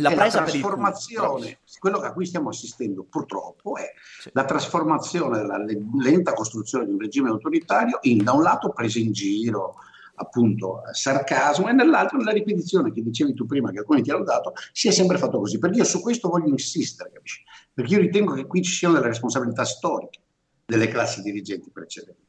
la, 0.00 0.14
la 0.14 0.28
trasformazione, 0.28 1.58
quello 1.78 1.98
a 1.98 2.12
cui 2.12 2.26
stiamo 2.26 2.48
assistendo 2.48 3.04
purtroppo 3.04 3.76
è 3.76 3.92
sì. 4.20 4.30
la 4.32 4.44
trasformazione 4.44 5.38
della 5.38 5.58
lenta 5.98 6.32
costruzione 6.32 6.86
di 6.86 6.92
un 6.92 6.98
regime 6.98 7.28
autoritario 7.28 7.98
in 8.02 8.24
da 8.24 8.32
un 8.32 8.42
lato 8.42 8.70
presa 8.70 8.98
in 8.98 9.12
giro, 9.12 9.76
appunto 10.20 10.82
sarcasmo 10.92 11.68
e 11.68 11.72
nell'altro 11.72 12.18
la 12.20 12.32
ripetizione 12.32 12.92
che 12.92 13.02
dicevi 13.02 13.34
tu 13.34 13.46
prima 13.46 13.70
che 13.70 13.78
alcuni 13.78 14.02
ti 14.02 14.10
hanno 14.10 14.24
dato 14.24 14.52
si 14.72 14.88
è 14.88 14.90
sempre 14.90 15.18
fatto 15.18 15.38
così 15.38 15.58
perché 15.58 15.78
io 15.78 15.84
su 15.84 16.00
questo 16.00 16.28
voglio 16.28 16.48
insistere 16.48 17.10
capisci? 17.12 17.42
perché 17.72 17.94
io 17.94 18.00
ritengo 18.00 18.34
che 18.34 18.46
qui 18.46 18.62
ci 18.62 18.72
siano 18.72 18.94
delle 18.94 19.06
responsabilità 19.06 19.64
storiche 19.64 20.20
delle 20.66 20.88
classi 20.88 21.22
dirigenti 21.22 21.70
precedenti 21.70 22.28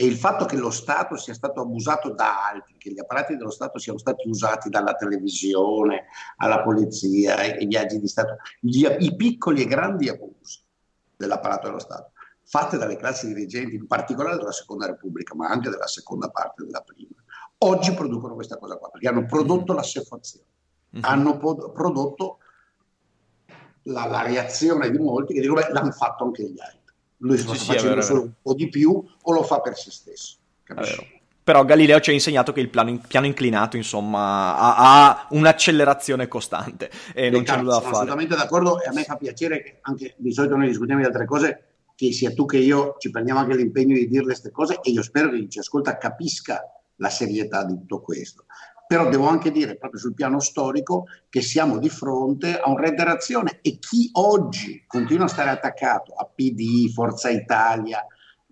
e 0.00 0.06
il 0.06 0.14
fatto 0.14 0.44
che 0.44 0.56
lo 0.56 0.70
Stato 0.70 1.16
sia 1.16 1.34
stato 1.34 1.60
abusato 1.60 2.12
da 2.12 2.46
altri, 2.46 2.76
che 2.78 2.92
gli 2.92 3.00
apparati 3.00 3.34
dello 3.34 3.50
Stato 3.50 3.80
siano 3.80 3.98
stati 3.98 4.28
usati 4.28 4.68
dalla 4.68 4.94
televisione 4.94 6.04
alla 6.36 6.62
polizia, 6.62 7.36
ai 7.36 7.66
viaggi 7.66 7.98
di 7.98 8.06
Stato, 8.06 8.36
gli, 8.60 8.86
i 9.00 9.16
piccoli 9.16 9.62
e 9.62 9.66
grandi 9.66 10.08
abusi 10.08 10.60
dell'apparato 11.16 11.66
dello 11.66 11.80
Stato, 11.80 12.12
fatti 12.44 12.76
dalle 12.76 12.94
classi 12.94 13.26
dirigenti, 13.26 13.74
in 13.74 13.88
particolare 13.88 14.36
della 14.36 14.52
seconda 14.52 14.86
Repubblica, 14.86 15.34
ma 15.34 15.48
anche 15.48 15.68
della 15.68 15.88
seconda 15.88 16.30
parte 16.30 16.64
della 16.64 16.82
prima, 16.82 17.16
oggi 17.58 17.92
producono 17.92 18.34
questa 18.34 18.56
cosa 18.56 18.76
qua, 18.76 18.90
perché 18.90 19.08
hanno 19.08 19.26
prodotto 19.26 19.72
mm-hmm. 19.72 19.76
l'assefazione, 19.82 20.46
mm-hmm. 20.94 21.04
hanno 21.06 21.38
po- 21.38 21.72
prodotto 21.72 22.38
la, 23.82 24.06
la, 24.06 24.22
reazione 24.22 24.92
di 24.92 24.98
molti 24.98 25.34
che 25.34 25.40
dicono, 25.40 25.60
beh, 25.60 25.72
l'hanno 25.72 25.90
fatto 25.90 26.22
anche 26.22 26.44
gli 26.44 26.60
altri 26.60 26.78
lui 27.18 27.38
sta 27.38 27.54
sì, 27.54 27.66
facendo 27.66 28.00
sì, 28.00 28.06
solo 28.06 28.22
un 28.22 28.32
po' 28.40 28.54
di 28.54 28.68
più 28.68 29.04
o 29.22 29.32
lo 29.32 29.42
fa 29.42 29.60
per 29.60 29.76
se 29.76 29.90
stesso. 29.90 30.36
Però 31.48 31.64
Galileo 31.64 31.98
ci 32.00 32.10
ha 32.10 32.12
insegnato 32.12 32.52
che 32.52 32.60
il 32.60 32.68
piano, 32.68 33.00
piano 33.08 33.24
inclinato, 33.24 33.78
insomma, 33.78 34.54
ha, 34.56 34.76
ha, 34.76 35.26
un'accelerazione 35.30 36.28
costante 36.28 36.90
e 37.14 37.30
non 37.30 37.42
c'è 37.42 37.56
nulla 37.56 37.74
da 37.74 37.80
fare. 37.80 37.84
Sono 37.84 37.96
assolutamente 37.96 38.36
d'accordo 38.36 38.82
e 38.82 38.86
a 38.86 38.92
me 38.92 39.04
fa 39.04 39.16
piacere 39.16 39.62
che 39.62 39.78
anche 39.80 40.14
di 40.18 40.30
solito 40.30 40.56
noi 40.56 40.66
discutiamo 40.66 41.00
di 41.00 41.06
altre 41.06 41.24
cose, 41.24 41.62
che 41.94 42.12
sia 42.12 42.34
tu 42.34 42.44
che 42.44 42.58
io 42.58 42.96
ci 42.98 43.10
prendiamo 43.10 43.40
anche 43.40 43.56
l'impegno 43.56 43.94
di 43.94 44.06
dire 44.06 44.24
queste 44.24 44.50
cose 44.50 44.78
e 44.82 44.90
io 44.90 45.02
spero 45.02 45.30
che 45.30 45.38
chi 45.38 45.48
ci 45.48 45.58
ascolta 45.60 45.96
capisca 45.96 46.60
la 46.96 47.08
serietà 47.08 47.64
di 47.64 47.74
tutto 47.78 48.02
questo. 48.02 48.44
Però 48.88 49.10
devo 49.10 49.28
anche 49.28 49.50
dire, 49.50 49.76
proprio 49.76 50.00
sul 50.00 50.14
piano 50.14 50.40
storico, 50.40 51.04
che 51.28 51.42
siamo 51.42 51.78
di 51.78 51.90
fronte 51.90 52.58
a 52.58 52.70
un 52.70 52.78
re 52.78 52.94
d'azione 52.94 53.58
e 53.60 53.78
chi 53.78 54.08
oggi 54.12 54.82
continua 54.86 55.26
a 55.26 55.28
stare 55.28 55.50
attaccato 55.50 56.14
a 56.14 56.24
PD, 56.24 56.88
Forza 56.90 57.28
Italia, 57.28 58.02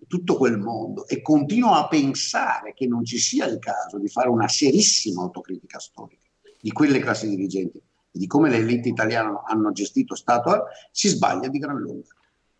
tutto 0.05 0.37
quel 0.37 0.59
mondo 0.59 1.07
e 1.07 1.23
continua 1.23 1.79
a 1.79 1.87
pensare 1.87 2.73
che 2.75 2.85
non 2.85 3.03
ci 3.03 3.17
sia 3.17 3.45
il 3.45 3.57
caso 3.57 3.97
di 3.97 4.07
fare 4.07 4.29
una 4.29 4.47
serissima 4.47 5.23
autocritica 5.23 5.79
storica 5.79 6.27
di 6.61 6.71
quelle 6.71 6.99
classi 6.99 7.27
dirigenti 7.27 7.77
e 7.77 7.83
di 8.11 8.27
come 8.27 8.51
le 8.51 8.57
elite 8.57 8.89
italiane 8.89 9.41
hanno 9.47 9.71
gestito 9.71 10.13
Stato, 10.13 10.65
si 10.91 11.07
sbaglia 11.07 11.47
di 11.47 11.57
gran 11.57 11.77
lunga 11.77 12.16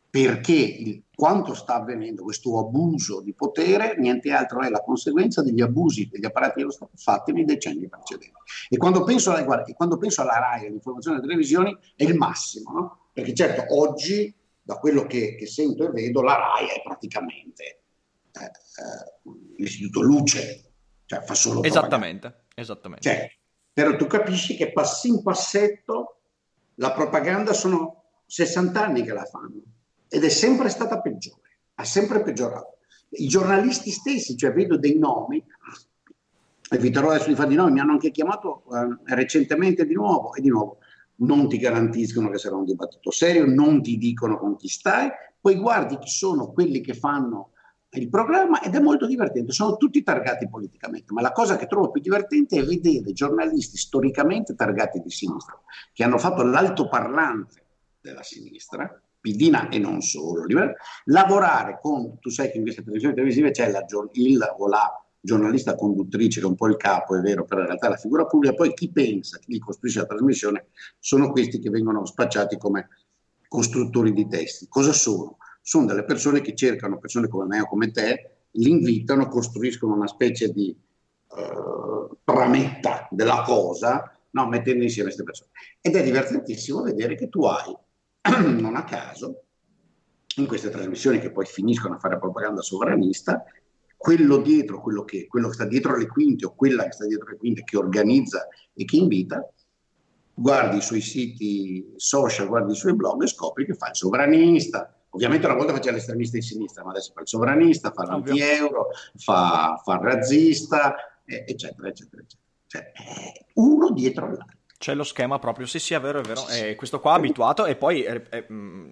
perché 0.09 0.53
il, 0.53 1.03
quanto 1.17 1.53
sta 1.53 1.75
avvenendo 1.75 2.23
questo 2.23 2.59
abuso 2.59 3.21
di 3.21 3.33
potere 3.33 3.95
niente 3.97 4.31
altro 4.31 4.61
è 4.61 4.69
la 4.69 4.81
conseguenza 4.81 5.41
degli 5.41 5.61
abusi 5.61 6.07
degli 6.07 6.25
apparati 6.25 6.59
dello 6.59 6.71
Stato 6.71 6.91
fatti 6.95 7.31
nei 7.31 7.43
decenni 7.43 7.89
precedenti. 7.89 8.35
E 8.69 8.77
quando 8.77 9.03
penso, 9.03 9.31
alla, 9.31 9.43
guarda, 9.43 9.73
quando 9.73 9.97
penso 9.97 10.21
alla 10.21 10.37
RAI, 10.37 10.67
all'informazione 10.67 11.17
delle 11.17 11.27
televisioni, 11.27 11.75
è 11.95 12.03
il 12.03 12.15
massimo, 12.15 12.71
no? 12.71 13.09
perché 13.11 13.33
certo 13.33 13.65
oggi, 13.75 14.33
da 14.61 14.77
quello 14.77 15.07
che, 15.07 15.35
che, 15.35 15.47
sento 15.47 15.87
e 15.87 15.89
vedo, 15.89 16.21
la 16.21 16.35
RAI 16.35 16.67
è 16.67 16.81
praticamente 16.83 17.63
eh, 17.63 18.43
eh, 18.43 19.31
l'istituto 19.57 20.01
luce, 20.01 20.71
cioè 21.05 21.21
fa 21.21 21.33
solo 21.33 21.63
Esattamente, 21.63 22.45
esattamente. 22.53 23.09
Cioè, 23.09 23.31
però 23.73 23.95
tu 23.95 24.05
capisci 24.07 24.55
che 24.55 24.71
passi 24.71 25.09
in 25.09 25.23
passetto 25.23 26.21
la 26.75 26.91
propaganda 26.91 27.53
sono 27.53 28.03
60 28.27 28.83
anni 28.83 29.01
che 29.01 29.13
la 29.13 29.25
fanno 29.25 29.63
ed 30.09 30.23
è 30.23 30.29
sempre 30.29 30.69
stata 30.69 31.01
peggiore, 31.01 31.59
ha 31.75 31.83
sempre 31.83 32.21
peggiorato. 32.21 32.77
I 33.09 33.27
giornalisti 33.27 33.91
stessi, 33.91 34.35
cioè 34.35 34.51
vedo 34.51 34.77
dei 34.77 34.97
nomi, 34.97 35.43
eviterò 36.69 37.09
adesso 37.09 37.29
di 37.29 37.35
fare 37.35 37.49
di 37.49 37.55
nomi, 37.55 37.71
mi 37.71 37.79
hanno 37.79 37.93
anche 37.93 38.11
chiamato 38.11 38.63
eh, 38.73 39.15
recentemente 39.15 39.85
di 39.85 39.93
nuovo 39.93 40.33
e 40.33 40.41
di 40.41 40.49
nuovo 40.49 40.79
non 41.19 41.47
ti 41.47 41.57
garantiscono 41.57 42.29
che 42.29 42.37
sarà 42.37 42.55
un 42.55 42.65
dibattito 42.65 43.11
serio, 43.11 43.45
non 43.45 43.81
ti 43.81 43.97
dicono 43.97 44.37
con 44.37 44.55
chi 44.55 44.67
stai, 44.67 45.09
poi 45.39 45.55
guardi 45.55 45.97
chi 45.97 46.09
sono 46.09 46.51
quelli 46.51 46.81
che 46.81 46.93
fanno 46.93 47.51
il 47.91 48.09
programma 48.09 48.61
ed 48.61 48.75
è 48.75 48.79
molto 48.79 49.07
divertente, 49.07 49.51
sono 49.51 49.77
tutti 49.77 50.03
targati 50.03 50.47
politicamente, 50.49 51.13
ma 51.13 51.21
la 51.21 51.31
cosa 51.31 51.55
che 51.55 51.67
trovo 51.67 51.89
più 51.89 52.01
divertente 52.01 52.59
è 52.59 52.63
vedere 52.63 53.13
giornalisti 53.13 53.77
storicamente 53.77 54.55
targati 54.55 54.99
di 54.99 55.09
sinistra, 55.09 55.59
che 55.93 56.03
hanno 56.03 56.17
fatto 56.17 56.43
l'altoparlante 56.43 57.63
della 58.01 58.23
sinistra, 58.23 59.01
Pidina 59.19 59.69
e 59.69 59.79
non 59.79 60.01
solo, 60.01 60.45
lavorare 61.05 61.79
con, 61.81 62.19
tu 62.19 62.29
sai 62.29 62.49
che 62.49 62.57
in 62.57 62.63
queste 62.63 62.81
televisioni 62.81 63.15
televisive 63.15 63.51
c'è 63.51 63.69
la, 63.71 63.85
il 64.13 64.55
o 64.57 64.67
la 64.67 65.01
giornalista 65.19 65.75
conduttrice 65.75 66.39
che 66.39 66.45
è 66.45 66.49
un 66.49 66.55
po' 66.55 66.67
il 66.67 66.77
capo, 66.77 67.15
è 67.15 67.19
vero, 67.19 67.43
però 67.43 67.61
in 67.61 67.67
realtà 67.67 67.89
la 67.89 67.97
figura 67.97 68.25
pubblica, 68.25 68.53
poi 68.53 68.73
chi 68.73 68.91
pensa, 68.91 69.39
chi 69.39 69.59
costruisce 69.59 69.99
la 69.99 70.05
trasmissione, 70.05 70.67
sono 70.99 71.31
questi 71.31 71.59
che 71.59 71.69
vengono 71.69 72.05
spacciati 72.05 72.57
come 72.57 72.87
costruttori 73.47 74.13
di 74.13 74.27
testi. 74.27 74.67
Cosa 74.69 74.93
sono? 74.93 75.37
Sono 75.61 75.85
delle 75.85 76.05
persone 76.05 76.41
che 76.41 76.55
cercano, 76.55 76.97
persone 76.97 77.27
come 77.27 77.45
me 77.45 77.59
o 77.61 77.67
come 77.67 77.91
te, 77.91 78.31
li 78.51 78.69
invitano, 78.69 79.27
costruiscono 79.27 79.93
una 79.93 80.07
specie 80.07 80.51
di 80.51 80.75
uh, 81.27 82.17
trametta 82.23 83.07
della 83.11 83.41
cosa, 83.45 84.09
no, 84.31 84.47
mettendo 84.47 84.83
insieme 84.83 85.09
queste 85.09 85.23
persone. 85.23 85.49
Ed 85.81 85.95
è 85.95 86.03
divertentissimo 86.03 86.83
vedere 86.83 87.15
che 87.15 87.27
tu 87.27 87.43
hai 87.43 87.75
non 88.59 88.75
a 88.75 88.83
caso, 88.83 89.43
in 90.37 90.47
queste 90.47 90.69
trasmissioni 90.69 91.19
che 91.19 91.31
poi 91.31 91.45
finiscono 91.45 91.95
a 91.95 91.99
fare 91.99 92.19
propaganda 92.19 92.61
sovranista, 92.61 93.43
quello 93.95 94.37
dietro, 94.37 94.81
quello 94.81 95.03
che, 95.03 95.27
quello 95.27 95.47
che 95.47 95.53
sta 95.53 95.65
dietro 95.65 95.97
le 95.97 96.07
quinte 96.07 96.45
o 96.45 96.53
quella 96.53 96.83
che 96.83 96.91
sta 96.91 97.05
dietro 97.05 97.29
le 97.29 97.37
quinte, 97.37 97.63
che 97.63 97.77
organizza 97.77 98.47
e 98.73 98.85
che 98.85 98.97
invita, 98.97 99.47
guardi 100.33 100.77
i 100.77 100.81
suoi 100.81 101.01
siti 101.01 101.93
social, 101.95 102.47
guardi 102.47 102.73
i 102.73 102.75
suoi 102.75 102.95
blog 102.95 103.23
e 103.23 103.27
scopri 103.27 103.65
che 103.65 103.73
fa 103.73 103.89
il 103.89 103.95
sovranista, 103.95 104.91
Ovviamente 105.17 105.47
una 105.47 105.55
volta 105.55 105.73
faceva 105.73 105.95
l'estremista 105.95 106.37
di 106.37 106.43
sinistra, 106.43 106.83
ma 106.83 106.91
adesso 106.91 107.11
fa 107.13 107.21
il 107.21 107.27
sovranista, 107.27 107.91
fa 107.91 108.03
l'anti-euro, 108.05 108.89
fa, 109.15 109.81
fa 109.83 109.93
il 109.95 109.99
razzista, 110.01 110.95
eccetera, 111.25 111.87
eccetera, 111.87 112.21
eccetera. 112.21 112.45
Cioè, 112.67 112.91
uno 113.53 113.91
dietro 113.91 114.27
l'altro. 114.27 114.56
C'è 114.77 114.93
lo 114.93 115.03
schema 115.03 115.39
proprio, 115.39 115.65
sì 115.65 115.79
sì 115.79 115.93
è 115.93 115.99
vero, 115.99 116.19
è 116.19 116.23
vero, 116.23 116.47
eh, 116.49 116.75
questo 116.75 116.99
qua 116.99 117.13
abituato 117.13 117.65
e 117.65 117.75
poi 117.75 118.03
eh, 118.03 118.23
eh, 118.29 118.45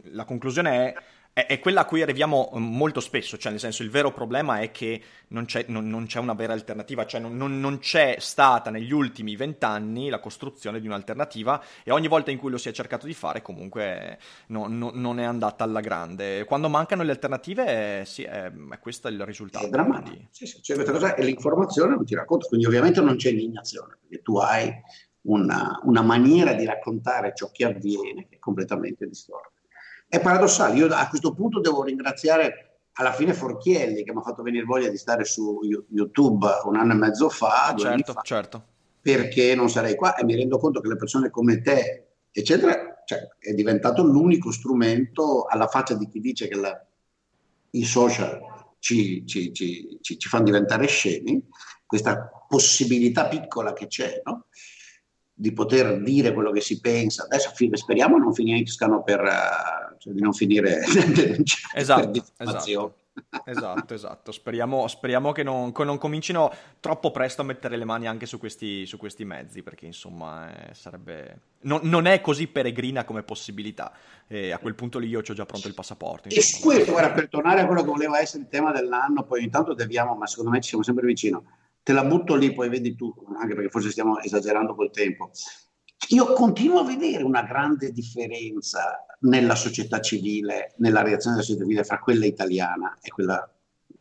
la 0.06 0.26
conclusione 0.26 0.72
è 0.72 0.94
è, 1.36 1.48
è, 1.48 1.60
quella 1.60 1.82
a 1.82 1.86
cui 1.86 2.02
arriviamo 2.02 2.50
mm, 2.56 2.64
molto 2.64 3.02
spesso, 3.02 3.38
cioè 3.38 3.52
nel 3.52 3.60
senso 3.60 3.84
il 3.84 3.90
vero 3.90 4.14
problema 4.14 4.62
è 4.62 4.72
che 4.72 5.02
non 5.30 5.44
c'è, 5.44 5.66
non, 5.68 5.90
non 5.90 6.06
c'è 6.06 6.20
una 6.20 6.34
vera 6.34 6.54
alternativa, 6.54 7.06
cioè 7.06 7.20
non, 7.20 7.36
non, 7.36 7.80
c'è 7.80 8.16
stata 8.20 8.70
negli 8.70 8.94
ultimi 8.94 9.36
vent'anni 9.36 10.08
la 10.08 10.22
costruzione 10.22 10.80
di 10.80 10.88
un'alternativa 10.88 11.62
e 11.84 11.92
ogni 11.92 12.08
volta 12.08 12.32
in 12.32 12.38
cui 12.38 12.50
lo 12.50 12.58
si 12.58 12.70
è 12.70 12.72
cercato 12.72 13.06
di 13.06 13.14
fare 13.14 13.42
comunque 13.42 14.18
no, 14.48 14.68
no, 14.70 14.92
non 14.94 15.20
è 15.20 15.26
andata 15.26 15.66
alla 15.66 15.82
grande. 15.82 16.46
Quando 16.46 16.70
mancano 16.70 17.04
le 17.04 17.12
alternative, 17.12 18.00
eh, 18.00 18.06
sì, 18.06 18.24
è, 18.24 18.50
è, 18.50 18.80
questo 18.80 19.10
il 19.10 19.26
risultato. 19.26 19.66
È 19.66 19.70
drammatico, 19.70 20.28
sì, 20.32 20.46
sì, 20.46 20.62
cioè, 20.62 20.78
è 20.78 21.22
l'informazione 21.22 21.96
non 21.96 22.06
ti 22.06 22.16
racconta, 22.16 22.48
quindi 22.48 22.66
ovviamente 22.66 23.02
non 23.02 23.18
c'è 23.18 23.32
indignazione, 23.32 23.98
perché 24.00 24.24
tu 24.24 24.38
hai 24.38 24.74
una, 25.26 25.80
una 25.84 26.02
maniera 26.02 26.54
di 26.54 26.66
raccontare 26.66 27.34
ciò 27.36 27.50
che 27.52 27.66
avviene 27.66 28.28
che 28.28 28.36
è 28.36 28.40
completamente 28.40 29.08
distorta. 29.08 29.52
È 30.08 30.20
paradossale, 30.20 30.76
io 30.78 30.88
a 30.88 31.08
questo 31.08 31.34
punto 31.34 31.60
devo 31.60 31.84
ringraziare 31.84 32.80
alla 32.94 33.12
fine 33.12 33.34
Forchielli 33.34 34.04
che 34.04 34.12
mi 34.12 34.20
ha 34.20 34.24
fatto 34.24 34.44
venire 34.44 34.64
voglia 34.64 34.90
di 34.90 34.98
stare 34.98 35.26
su 35.26 35.60
YouTube 35.90 36.48
un 36.66 36.76
anno 36.78 36.94
e 36.94 36.96
mezzo 36.96 37.30
fa, 37.30 37.74
certo, 37.78 38.14
fa, 38.14 38.22
certo. 38.22 38.64
perché 39.02 39.56
non 39.56 39.70
sarei 39.70 39.96
qua 39.96 40.16
e 40.16 40.24
mi 40.24 40.36
rendo 40.36 40.58
conto 40.58 40.80
che 40.80 40.88
le 40.88 40.96
persone 40.96 41.30
come 41.30 41.62
te, 41.62 42.08
eccetera, 42.32 43.02
cioè, 43.06 43.20
è 43.40 43.54
diventato 43.54 44.04
l'unico 44.04 44.52
strumento 44.52 45.46
alla 45.46 45.68
faccia 45.68 45.96
di 45.96 46.08
chi 46.08 46.20
dice 46.20 46.48
che 46.48 46.56
la, 46.56 46.86
i 47.72 47.84
social 47.84 48.40
ci, 48.80 49.26
ci, 49.26 49.52
ci, 49.52 50.00
ci, 50.00 50.30
fanno 50.30 50.46
diventare 50.46 50.86
scemi, 50.86 51.44
questa 51.86 52.30
possibilità 52.48 53.28
piccola 53.28 53.74
che 53.74 53.88
c'è, 53.88 54.22
no? 54.24 54.46
Di 55.38 55.52
poter 55.52 56.02
dire 56.02 56.34
quello 56.34 56.52
che 56.52 56.62
si 56.62 56.80
pensa. 56.80 57.26
Adesso 57.26 57.52
speriamo 57.74 58.18
non 58.18 58.34
finiscano 58.34 59.04
per, 59.04 59.20
uh, 59.22 59.98
cioè 59.98 60.14
di 60.14 60.22
non 60.22 60.32
finire 60.32 60.82
esatto, 61.76 62.24
esatto. 62.38 62.96
esatto, 63.44 63.94
esatto. 63.94 64.32
Speriamo, 64.32 64.88
speriamo 64.88 65.34
che, 65.34 65.44
non, 65.44 65.74
che, 65.74 65.84
non, 65.84 65.98
comincino 65.98 66.50
troppo 66.80 67.12
presto 67.12 67.42
a 67.42 67.46
mettere 67.46 67.76
le 67.76 67.84
mani 67.84 68.08
anche 68.08 68.26
su 68.26 68.40
questi, 68.40 68.86
su 68.86 68.96
questi 68.96 69.26
mezzi, 69.26 69.62
perché 69.62 69.86
insomma 69.86 70.70
eh, 70.70 70.74
sarebbe... 70.74 71.40
Non, 71.66 71.82
non, 71.84 72.06
è 72.06 72.22
così 72.22 72.48
peregrina 72.48 73.04
come 73.04 73.24
possibilità. 73.24 73.92
E 74.28 74.52
a 74.52 74.58
quel 74.60 74.76
punto 74.76 75.00
lì 75.00 75.10
io 75.10 75.20
ho 75.20 75.34
già 75.34 75.46
pronto 75.46 75.68
il 75.68 75.74
passaporto. 75.74 76.30
E 76.30 76.42
su 76.42 76.62
questo, 76.62 76.94
guarda, 76.94 77.12
per 77.12 77.28
tornare 77.28 77.60
a 77.60 77.66
quello 77.66 77.82
che 77.82 77.90
voleva 77.90 78.20
essere 78.20 78.44
il 78.44 78.50
tema 78.50 78.72
dell'anno, 78.72 79.24
poi 79.24 79.44
intanto 79.44 79.74
deviamo, 79.74 80.16
ma 80.16 80.28
secondo 80.28 80.52
me 80.52 80.62
ci 80.62 80.70
siamo 80.70 80.84
sempre 80.84 81.06
vicino 81.06 81.44
te 81.86 81.94
la 81.94 82.04
butto 82.04 82.34
lì, 82.34 82.52
poi 82.52 82.68
vedi 82.68 82.96
tu, 82.96 83.14
anche 83.40 83.54
perché 83.54 83.70
forse 83.70 83.92
stiamo 83.92 84.20
esagerando 84.20 84.74
col 84.74 84.90
tempo. 84.90 85.30
Io 86.10 86.34
continuo 86.34 86.80
a 86.80 86.84
vedere 86.84 87.22
una 87.22 87.44
grande 87.44 87.92
differenza 87.92 89.06
nella 89.20 89.54
società 89.54 90.02
civile, 90.02 90.74
nella 90.78 91.04
reazione 91.04 91.36
della 91.36 91.46
società 91.46 91.64
civile 91.64 91.84
fra 91.84 92.00
quella 92.00 92.26
italiana 92.26 92.98
e 93.00 93.12
quella, 93.12 93.48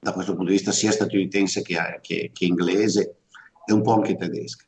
da 0.01 0.13
questo 0.13 0.33
punto 0.33 0.49
di 0.49 0.57
vista, 0.57 0.73
sia 0.73 0.93
statunitense 0.93 1.61
che, 1.61 1.77
che, 2.01 2.31
che 2.33 2.45
inglese 2.47 3.17
e 3.67 3.73
un 3.75 3.83
po' 3.83 3.93
anche 3.93 4.17
tedesca. 4.17 4.65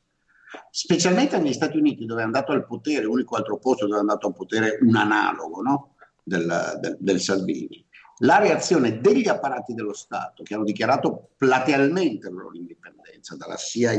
Specialmente 0.70 1.38
negli 1.38 1.54
Stati 1.54 1.78
Uniti, 1.78 2.04
dove 2.04 2.20
è 2.20 2.24
andato 2.24 2.52
al 2.52 2.66
potere, 2.66 3.04
l'unico 3.04 3.36
altro 3.36 3.56
posto 3.56 3.86
dove 3.86 3.96
è 3.96 4.00
andato 4.00 4.26
al 4.26 4.34
potere 4.34 4.78
un 4.82 4.94
analogo 4.94 5.62
no? 5.62 5.94
del, 6.22 6.78
del, 6.82 6.98
del 7.00 7.20
Salvini 7.20 7.85
la 8.20 8.38
reazione 8.38 9.00
degli 9.00 9.28
apparati 9.28 9.74
dello 9.74 9.92
Stato 9.92 10.42
che 10.42 10.54
hanno 10.54 10.64
dichiarato 10.64 11.30
platealmente 11.36 12.28
la 12.28 12.40
loro 12.42 12.56
indipendenza, 12.56 13.36
dalla 13.36 13.56
CIA 13.56 13.90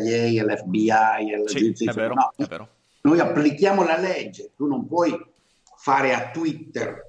all'FBI 0.41 0.89
alla 0.91 1.47
sì. 1.47 1.71
È 1.71 1.91
vero, 1.93 2.13
no, 2.13 2.33
è 2.35 2.45
vero. 2.45 2.69
Noi 3.01 3.19
applichiamo 3.19 3.83
la 3.83 3.97
legge, 3.97 4.51
tu 4.55 4.65
non 4.65 4.87
puoi 4.87 5.15
fare 5.75 6.13
a 6.13 6.31
Twitter 6.31 7.05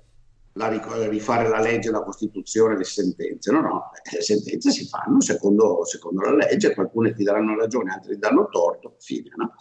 la, 0.52 0.68
rifare 1.08 1.48
la 1.48 1.60
legge, 1.60 1.90
la 1.90 2.02
Costituzione, 2.02 2.76
le 2.76 2.84
sentenze. 2.84 3.50
No, 3.52 3.60
no, 3.60 3.90
le 4.12 4.20
sentenze 4.20 4.70
si 4.70 4.86
fanno 4.86 5.20
secondo, 5.20 5.84
secondo 5.84 6.22
la 6.22 6.34
legge, 6.34 6.74
alcune 6.74 7.14
ti 7.14 7.24
daranno 7.24 7.56
ragione, 7.56 7.92
altri 7.92 8.14
ti 8.14 8.20
danno 8.20 8.48
torto, 8.48 8.96
fine. 8.98 9.30
No? 9.36 9.54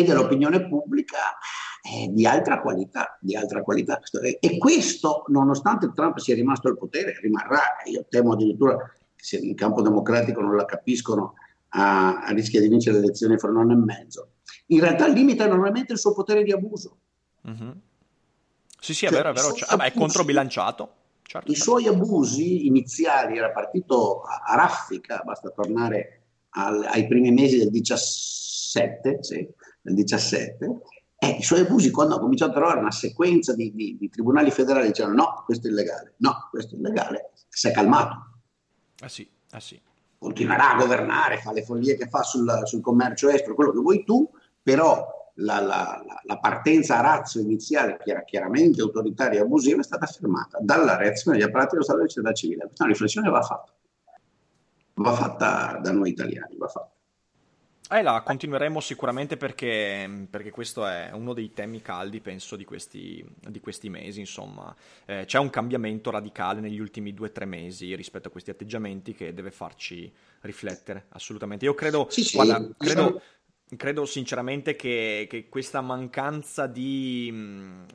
E 0.00 0.04
dell'opinione 0.04 0.68
pubblica 0.68 1.38
eh, 1.82 2.08
di 2.10 2.26
altra 2.26 2.60
qualità, 2.60 3.16
di 3.20 3.36
altra 3.36 3.62
qualità. 3.62 4.00
E 4.40 4.58
questo, 4.58 5.24
nonostante 5.28 5.90
Trump 5.94 6.18
sia 6.18 6.34
rimasto 6.34 6.68
al 6.68 6.76
potere, 6.76 7.18
rimarrà. 7.20 7.62
Io 7.86 8.04
temo 8.08 8.32
addirittura 8.32 8.76
che 8.76 9.24
se 9.24 9.38
in 9.38 9.54
campo 9.54 9.82
democratico 9.82 10.40
non 10.40 10.56
la 10.56 10.64
capiscono, 10.64 11.34
a, 11.68 12.20
a 12.20 12.30
rischio 12.32 12.60
di 12.60 12.68
vincere 12.68 12.98
le 12.98 13.04
elezioni 13.04 13.38
fra 13.38 13.50
un 13.50 13.58
anno 13.58 13.72
e 13.72 13.76
mezzo. 13.76 14.30
In 14.66 14.80
realtà 14.80 15.06
limita 15.06 15.44
enormemente 15.44 15.92
il 15.92 15.98
suo 15.98 16.12
potere 16.12 16.42
di 16.42 16.52
abuso. 16.52 16.96
Mm-hmm. 17.48 17.70
Sì, 18.80 18.94
sì, 18.94 19.06
è 19.06 19.08
cioè, 19.08 19.18
vero, 19.18 19.30
è 19.30 19.32
vero. 19.32 19.52
Cioè, 19.52 19.76
ah, 19.78 19.84
è 19.84 19.92
controbilanciato. 19.92 20.90
Certo, 21.22 21.50
I 21.50 21.54
certo. 21.54 21.70
suoi 21.70 21.86
abusi 21.86 22.66
iniziali 22.66 23.36
era 23.36 23.50
partito 23.50 24.22
a, 24.22 24.42
a 24.46 24.54
raffica, 24.56 25.22
basta 25.24 25.50
tornare 25.50 26.22
al, 26.50 26.84
ai 26.84 27.06
primi 27.06 27.32
mesi 27.32 27.58
del 27.58 27.70
17, 27.70 29.22
sì, 29.22 29.48
del 29.86 29.94
17 29.94 30.80
eh, 31.18 31.36
I 31.38 31.42
suoi 31.42 31.60
abusi, 31.60 31.90
quando 31.90 32.16
ha 32.16 32.20
cominciato 32.20 32.50
a 32.52 32.54
trovare 32.54 32.78
una 32.78 32.90
sequenza 32.90 33.54
di, 33.54 33.72
di, 33.74 33.96
di 33.98 34.08
tribunali 34.10 34.50
federali, 34.50 34.88
dicevano 34.88 35.14
no, 35.14 35.42
questo 35.46 35.66
è 35.66 35.70
illegale, 35.70 36.14
no, 36.18 36.48
questo 36.50 36.74
è 36.74 36.78
illegale, 36.78 37.30
si 37.48 37.68
è 37.68 37.72
calmato. 37.72 38.40
Ah 39.00 39.08
sì, 39.08 39.28
ah 39.50 39.60
sì. 39.60 39.80
Continuerà 40.18 40.74
a 40.74 40.76
governare, 40.76 41.38
fa 41.38 41.52
le 41.52 41.62
follie 41.62 41.96
che 41.96 42.08
fa 42.08 42.22
sul, 42.22 42.62
sul 42.64 42.82
commercio 42.82 43.30
estero, 43.30 43.54
quello 43.54 43.72
che 43.72 43.78
vuoi 43.78 44.04
tu, 44.04 44.28
però 44.62 45.30
la, 45.36 45.60
la, 45.60 46.02
la, 46.22 46.38
partenza 46.38 46.98
a 46.98 47.02
razzo 47.02 47.38
iniziale, 47.38 47.98
che 48.02 48.10
era 48.10 48.24
chiaramente 48.24 48.82
autoritaria 48.82 49.40
e 49.40 49.42
abusiva, 49.42 49.80
è 49.80 49.84
stata 49.84 50.06
fermata 50.06 50.58
dalla 50.60 50.96
reazione 50.96 51.38
degli 51.38 51.46
apparati 51.46 51.72
dello 51.72 51.82
Stato 51.82 51.98
della 51.98 52.10
società 52.10 52.32
civile. 52.32 52.66
Questa 52.66 52.86
riflessione 52.86 53.30
va 53.30 53.42
fatta. 53.42 53.72
Va 54.94 55.12
fatta 55.12 55.78
da 55.82 55.92
noi 55.92 56.10
italiani, 56.10 56.56
va 56.56 56.68
fatta. 56.68 56.95
Eh, 57.88 58.02
la 58.02 58.20
continueremo 58.20 58.80
sicuramente 58.80 59.36
perché, 59.36 60.26
perché, 60.28 60.50
questo 60.50 60.86
è 60.86 61.10
uno 61.12 61.32
dei 61.32 61.52
temi 61.52 61.80
caldi, 61.82 62.20
penso, 62.20 62.56
di 62.56 62.64
questi, 62.64 63.24
di 63.48 63.60
questi 63.60 63.88
mesi. 63.88 64.18
Insomma, 64.18 64.74
eh, 65.04 65.24
c'è 65.24 65.38
un 65.38 65.50
cambiamento 65.50 66.10
radicale 66.10 66.60
negli 66.60 66.80
ultimi 66.80 67.14
due 67.14 67.28
o 67.28 67.32
tre 67.32 67.44
mesi 67.44 67.94
rispetto 67.94 68.26
a 68.26 68.30
questi 68.32 68.50
atteggiamenti 68.50 69.14
che 69.14 69.32
deve 69.32 69.52
farci 69.52 70.12
riflettere 70.40 71.06
assolutamente. 71.10 71.64
Io 71.64 71.74
credo, 71.74 72.08
sì, 72.10 72.24
sì, 72.24 72.34
guarda, 72.34 72.68
credo, 72.76 73.22
Credo 73.74 74.06
sinceramente 74.06 74.76
che, 74.76 75.26
che 75.28 75.48
questa 75.48 75.80
mancanza 75.80 76.68
di, 76.68 77.34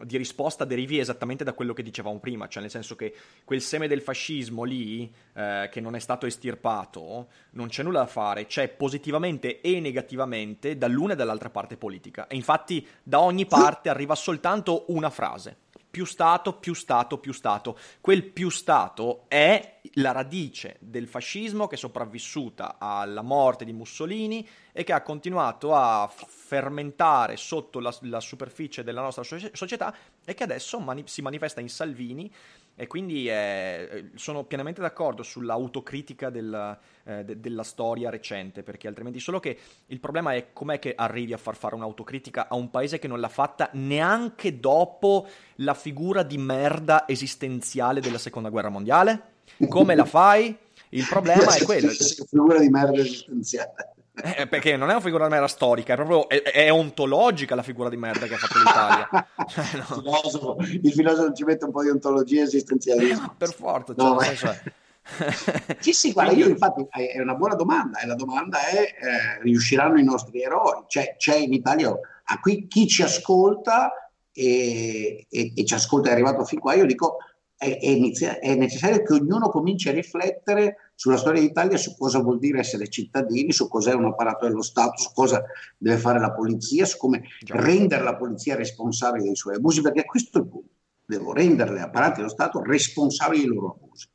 di, 0.03 0.17
risposta 0.17 0.65
derivi 0.65 0.99
esattamente 0.99 1.45
da 1.45 1.53
quello 1.53 1.71
che 1.71 1.81
dicevamo 1.81 2.19
prima, 2.19 2.49
cioè 2.49 2.61
nel 2.61 2.69
senso 2.69 2.97
che 2.97 3.15
quel 3.45 3.61
seme 3.61 3.87
del 3.87 4.01
fascismo 4.01 4.63
lì, 4.63 5.09
eh, 5.33 5.69
che 5.71 5.79
non 5.79 5.95
è 5.95 5.99
stato 5.99 6.25
estirpato, 6.25 7.29
non 7.51 7.69
c'è 7.69 7.83
nulla 7.83 7.99
da 7.99 8.07
fare, 8.07 8.47
c'è 8.47 8.67
positivamente 8.67 9.61
e 9.61 9.79
negativamente 9.79 10.77
dall'una 10.77 11.13
e 11.13 11.15
dall'altra 11.15 11.49
parte 11.49 11.77
politica. 11.77 12.27
E 12.27 12.35
infatti 12.35 12.85
da 13.01 13.21
ogni 13.21 13.45
parte 13.45 13.87
arriva 13.87 14.13
soltanto 14.13 14.83
una 14.89 15.09
frase 15.09 15.69
più 15.91 16.05
Stato, 16.05 16.53
più 16.53 16.73
Stato, 16.73 17.17
più 17.17 17.33
Stato. 17.33 17.77
Quel 17.99 18.23
più 18.23 18.49
Stato 18.49 19.25
è 19.27 19.79
la 19.95 20.11
radice 20.11 20.77
del 20.79 21.07
fascismo 21.07 21.67
che 21.67 21.75
è 21.75 21.77
sopravvissuta 21.77 22.77
alla 22.79 23.21
morte 23.21 23.65
di 23.65 23.73
Mussolini 23.73 24.47
e 24.71 24.85
che 24.85 24.93
ha 24.93 25.01
continuato 25.01 25.75
a 25.75 26.07
fermentare 26.07 27.35
sotto 27.35 27.79
la, 27.79 27.95
la 28.03 28.21
superficie 28.21 28.83
della 28.83 29.01
nostra 29.01 29.23
società 29.23 29.93
e 30.23 30.33
che 30.33 30.43
adesso 30.43 30.79
mani- 30.79 31.03
si 31.07 31.21
manifesta 31.21 31.59
in 31.59 31.69
Salvini 31.69 32.33
e 32.81 32.87
quindi 32.87 33.29
eh, 33.29 34.09
sono 34.15 34.43
pienamente 34.43 34.81
d'accordo 34.81 35.21
sull'autocritica 35.21 36.31
del, 36.31 36.79
eh, 37.03 37.23
de- 37.23 37.39
della 37.39 37.61
storia 37.61 38.09
recente, 38.09 38.63
perché 38.63 38.87
altrimenti 38.87 39.19
solo 39.19 39.39
che 39.39 39.55
il 39.85 39.99
problema 39.99 40.33
è 40.33 40.47
com'è 40.51 40.79
che 40.79 40.95
arrivi 40.95 41.31
a 41.31 41.37
far 41.37 41.55
fare 41.55 41.75
un'autocritica 41.75 42.47
a 42.47 42.55
un 42.55 42.71
paese 42.71 42.97
che 42.97 43.07
non 43.07 43.19
l'ha 43.19 43.29
fatta 43.29 43.69
neanche 43.73 44.59
dopo 44.59 45.27
la 45.57 45.75
figura 45.75 46.23
di 46.23 46.39
merda 46.39 47.07
esistenziale 47.07 48.01
della 48.01 48.17
seconda 48.17 48.49
guerra 48.49 48.69
mondiale? 48.69 49.21
Come 49.69 49.93
la 49.93 50.05
fai? 50.05 50.57
Il 50.89 51.05
problema 51.07 51.53
è 51.53 51.61
quello. 51.63 51.91
Figura 51.91 52.57
di 52.57 52.69
merda 52.69 52.99
esistenziale. 52.99 54.00
Eh, 54.13 54.45
perché 54.45 54.75
non 54.75 54.89
è 54.89 54.91
una 54.91 55.01
figura 55.01 55.23
di 55.23 55.31
merda 55.31 55.47
storica, 55.47 55.93
è 55.93 55.95
proprio 55.95 56.27
è, 56.27 56.41
è, 56.41 56.71
ontologica 56.71 57.55
la 57.55 57.63
figura 57.63 57.87
di 57.87 57.95
merda 57.95 58.25
che 58.27 58.33
ha 58.33 58.37
fatto 58.37 58.57
l'Italia. 58.59 59.27
Cioè, 59.47 59.65
no. 59.79 59.85
il, 59.87 60.19
filosofo, 60.21 60.57
il, 60.59 60.91
filosofo, 60.91 61.31
ci 61.31 61.43
mette 61.45 61.65
un 61.65 61.71
po' 61.71 61.81
di 61.81 61.89
ontologia 61.89 62.41
e 62.41 62.43
esistenzialismo. 62.43 63.35
per 63.37 63.53
forza, 63.53 63.95
cioè, 63.95 64.05
no, 64.05 64.15
ma... 64.15 64.23
sì, 65.79 65.93
sì, 65.93 66.11
guarda, 66.11 66.33
io 66.33 66.47
infatti 66.47 66.85
è 66.89 67.19
una 67.19 67.35
buona 67.35 67.55
domanda 67.55 67.99
e 67.99 68.05
la 68.05 68.15
domanda 68.15 68.59
è 68.67 68.79
eh, 68.79 69.41
riusciranno 69.41 69.97
i 69.97 70.03
nostri 70.03 70.41
eroi? 70.41 70.83
Cioè, 70.87 71.15
c'è 71.17 71.37
in 71.37 71.53
Italia, 71.53 71.89
a 71.89 72.39
qui 72.39 72.67
chi 72.67 72.87
ci 72.87 73.03
ascolta 73.03 73.91
e, 74.33 75.25
e, 75.29 75.53
e 75.55 75.65
ci 75.65 75.73
ascolta 75.73 76.09
è 76.09 76.11
arrivato 76.11 76.43
fin 76.43 76.59
qua, 76.59 76.73
io 76.73 76.85
dico 76.85 77.17
è, 77.61 77.77
è, 77.77 77.89
inizia- 77.89 78.39
è, 78.39 78.55
necessario 78.55 79.03
che 79.03 79.13
ognuno 79.13 79.49
cominci 79.49 79.87
a 79.87 79.91
riflettere 79.91 80.93
sulla 80.95 81.17
storia 81.17 81.41
d'Italia, 81.41 81.77
su 81.77 81.95
cosa 81.95 82.17
vuol 82.19 82.39
dire 82.39 82.57
essere 82.57 82.89
cittadini, 82.89 83.51
su 83.51 83.67
cos'è 83.67 83.93
un 83.93 84.05
apparato 84.05 84.47
dello 84.47 84.63
Stato, 84.63 84.99
su 84.99 85.11
cosa 85.13 85.43
deve 85.77 85.97
fare 85.97 86.19
la 86.19 86.31
polizia, 86.31 86.85
su 86.85 86.97
come 86.97 87.21
Già. 87.39 87.61
rendere 87.61 88.03
la 88.03 88.15
polizia 88.15 88.55
responsabile 88.55 89.25
dei 89.25 89.35
suoi 89.35 89.57
abusi, 89.57 89.81
perché 89.81 90.05
questo 90.05 90.39
è 90.39 90.41
il 90.41 90.47
punto. 90.47 90.69
Devo 91.05 91.33
rendere 91.33 91.75
gli 91.75 91.79
apparati 91.81 92.15
dello 92.15 92.29
Stato 92.29 92.63
responsabili 92.63 93.43
dei 93.43 93.53
loro 93.53 93.77
abusi. 93.79 94.07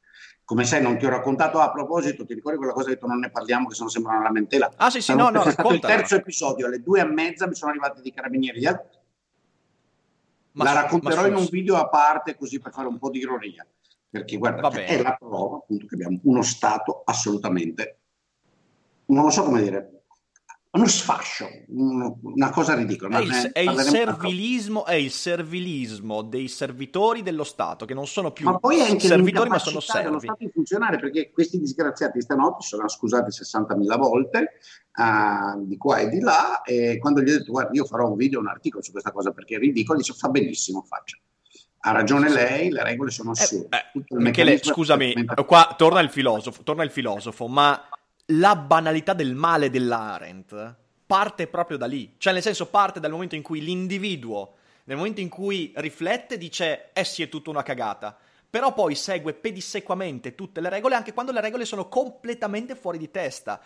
Come 0.44 0.64
sai, 0.64 0.82
non 0.82 0.98
ti 0.98 1.06
ho 1.06 1.10
raccontato 1.10 1.60
a 1.60 1.70
proposito, 1.70 2.24
ti 2.24 2.34
ricordi 2.34 2.58
quella 2.58 2.72
cosa 2.72 2.86
che 2.86 2.94
detto 2.94 3.06
non 3.06 3.20
ne 3.20 3.30
parliamo, 3.30 3.68
che 3.68 3.76
se 3.76 3.82
no 3.84 3.88
sembra 3.88 4.14
una 4.14 4.22
lamentela. 4.24 4.72
Ah, 4.76 4.90
sì, 4.90 5.00
sì, 5.00 5.14
no, 5.14 5.28
no, 5.28 5.44
è 5.44 5.52
stato 5.52 5.72
il 5.72 5.78
terzo 5.80 6.16
episodio, 6.16 6.66
alle 6.66 6.82
due 6.82 7.00
e 7.00 7.04
mezza 7.04 7.46
mi 7.46 7.54
sono 7.54 7.70
arrivati 7.70 8.00
dei 8.00 8.12
carabinieri. 8.12 8.58
Ma 10.56 10.64
la 10.64 10.72
racconterò 10.72 11.22
ma 11.22 11.28
in 11.28 11.34
un 11.34 11.46
video 11.50 11.76
a 11.76 11.88
parte, 11.88 12.34
così 12.34 12.58
per 12.58 12.72
fare 12.72 12.88
un 12.88 12.98
po' 12.98 13.10
di 13.10 13.18
ironia. 13.18 13.66
Perché 14.08 14.36
guarda, 14.38 14.70
è 14.70 15.02
la 15.02 15.14
prova 15.18 15.56
appunto 15.56 15.86
che 15.86 15.94
abbiamo 15.94 16.18
uno 16.22 16.42
Stato 16.42 17.02
assolutamente, 17.04 18.00
non 19.06 19.24
lo 19.24 19.30
so 19.30 19.42
come 19.42 19.62
dire, 19.62 19.95
uno 20.76 20.86
sfascio, 20.86 21.48
una 21.68 22.50
cosa 22.50 22.74
ridicola. 22.74 23.18
È 23.18 23.22
il, 23.22 23.50
è 23.52 23.60
il, 23.60 23.80
servilismo, 23.80 24.84
è 24.84 24.94
il 24.94 25.10
servilismo 25.10 26.22
dei 26.22 26.48
servitori 26.48 27.22
dello 27.22 27.44
Stato, 27.44 27.84
che 27.84 27.94
non 27.94 28.06
sono 28.06 28.32
più 28.32 28.44
ma 28.44 28.58
poi 28.58 28.80
anche 28.80 29.06
servitori, 29.06 29.48
ma 29.48 29.58
sono 29.58 29.80
servi. 29.80 30.04
dello 30.06 30.18
Stato 30.18 30.38
di 30.38 30.50
funzionare, 30.52 30.98
perché 30.98 31.30
questi 31.30 31.58
disgraziati 31.58 32.20
stanotte 32.20 32.64
sono 32.64 32.88
scusati 32.88 33.30
60.000 33.30 33.98
volte, 33.98 34.58
uh, 34.96 35.64
di 35.64 35.76
qua 35.76 35.98
e 35.98 36.08
di 36.08 36.20
là, 36.20 36.62
e 36.62 36.98
quando 36.98 37.22
gli 37.22 37.30
ho 37.30 37.38
detto, 37.38 37.52
guarda, 37.52 37.70
io 37.72 37.84
farò 37.84 38.08
un 38.08 38.16
video, 38.16 38.40
un 38.40 38.48
articolo 38.48 38.82
su 38.82 38.92
questa 38.92 39.12
cosa, 39.12 39.32
perché 39.32 39.56
è 39.56 39.58
ridicolo, 39.58 39.98
dice, 39.98 40.12
fa 40.12 40.28
benissimo, 40.28 40.82
faccia. 40.82 41.16
Ha 41.78 41.92
ragione 41.92 42.28
lei, 42.28 42.70
le 42.70 42.82
regole 42.82 43.10
sono 43.10 43.30
assurde. 43.30 43.68
Eh, 43.94 43.98
eh, 43.98 44.18
Michele, 44.18 44.58
scusami, 44.60 45.24
qua 45.46 45.74
torna 45.78 46.00
il 46.00 46.10
filosofo, 46.10 46.62
torna 46.64 46.82
il 46.82 46.90
filosofo, 46.90 47.46
ma 47.46 47.88
la 48.26 48.56
banalità 48.56 49.12
del 49.12 49.34
male 49.34 49.70
dell'Arendt 49.70 50.74
parte 51.06 51.46
proprio 51.46 51.76
da 51.76 51.86
lì. 51.86 52.14
Cioè, 52.18 52.32
nel 52.32 52.42
senso, 52.42 52.66
parte 52.66 53.00
dal 53.00 53.10
momento 53.12 53.34
in 53.34 53.42
cui 53.42 53.60
l'individuo, 53.60 54.54
nel 54.84 54.96
momento 54.96 55.20
in 55.20 55.28
cui 55.28 55.72
riflette, 55.76 56.36
dice, 56.36 56.90
eh 56.92 57.04
sì, 57.04 57.22
è 57.22 57.28
tutta 57.28 57.50
una 57.50 57.62
cagata 57.62 58.18
però 58.56 58.72
poi 58.72 58.94
segue 58.94 59.34
pedissequamente 59.34 60.34
tutte 60.34 60.62
le 60.62 60.70
regole 60.70 60.94
anche 60.94 61.12
quando 61.12 61.30
le 61.30 61.42
regole 61.42 61.66
sono 61.66 61.90
completamente 61.90 62.74
fuori 62.74 62.96
di 62.96 63.10
testa. 63.10 63.60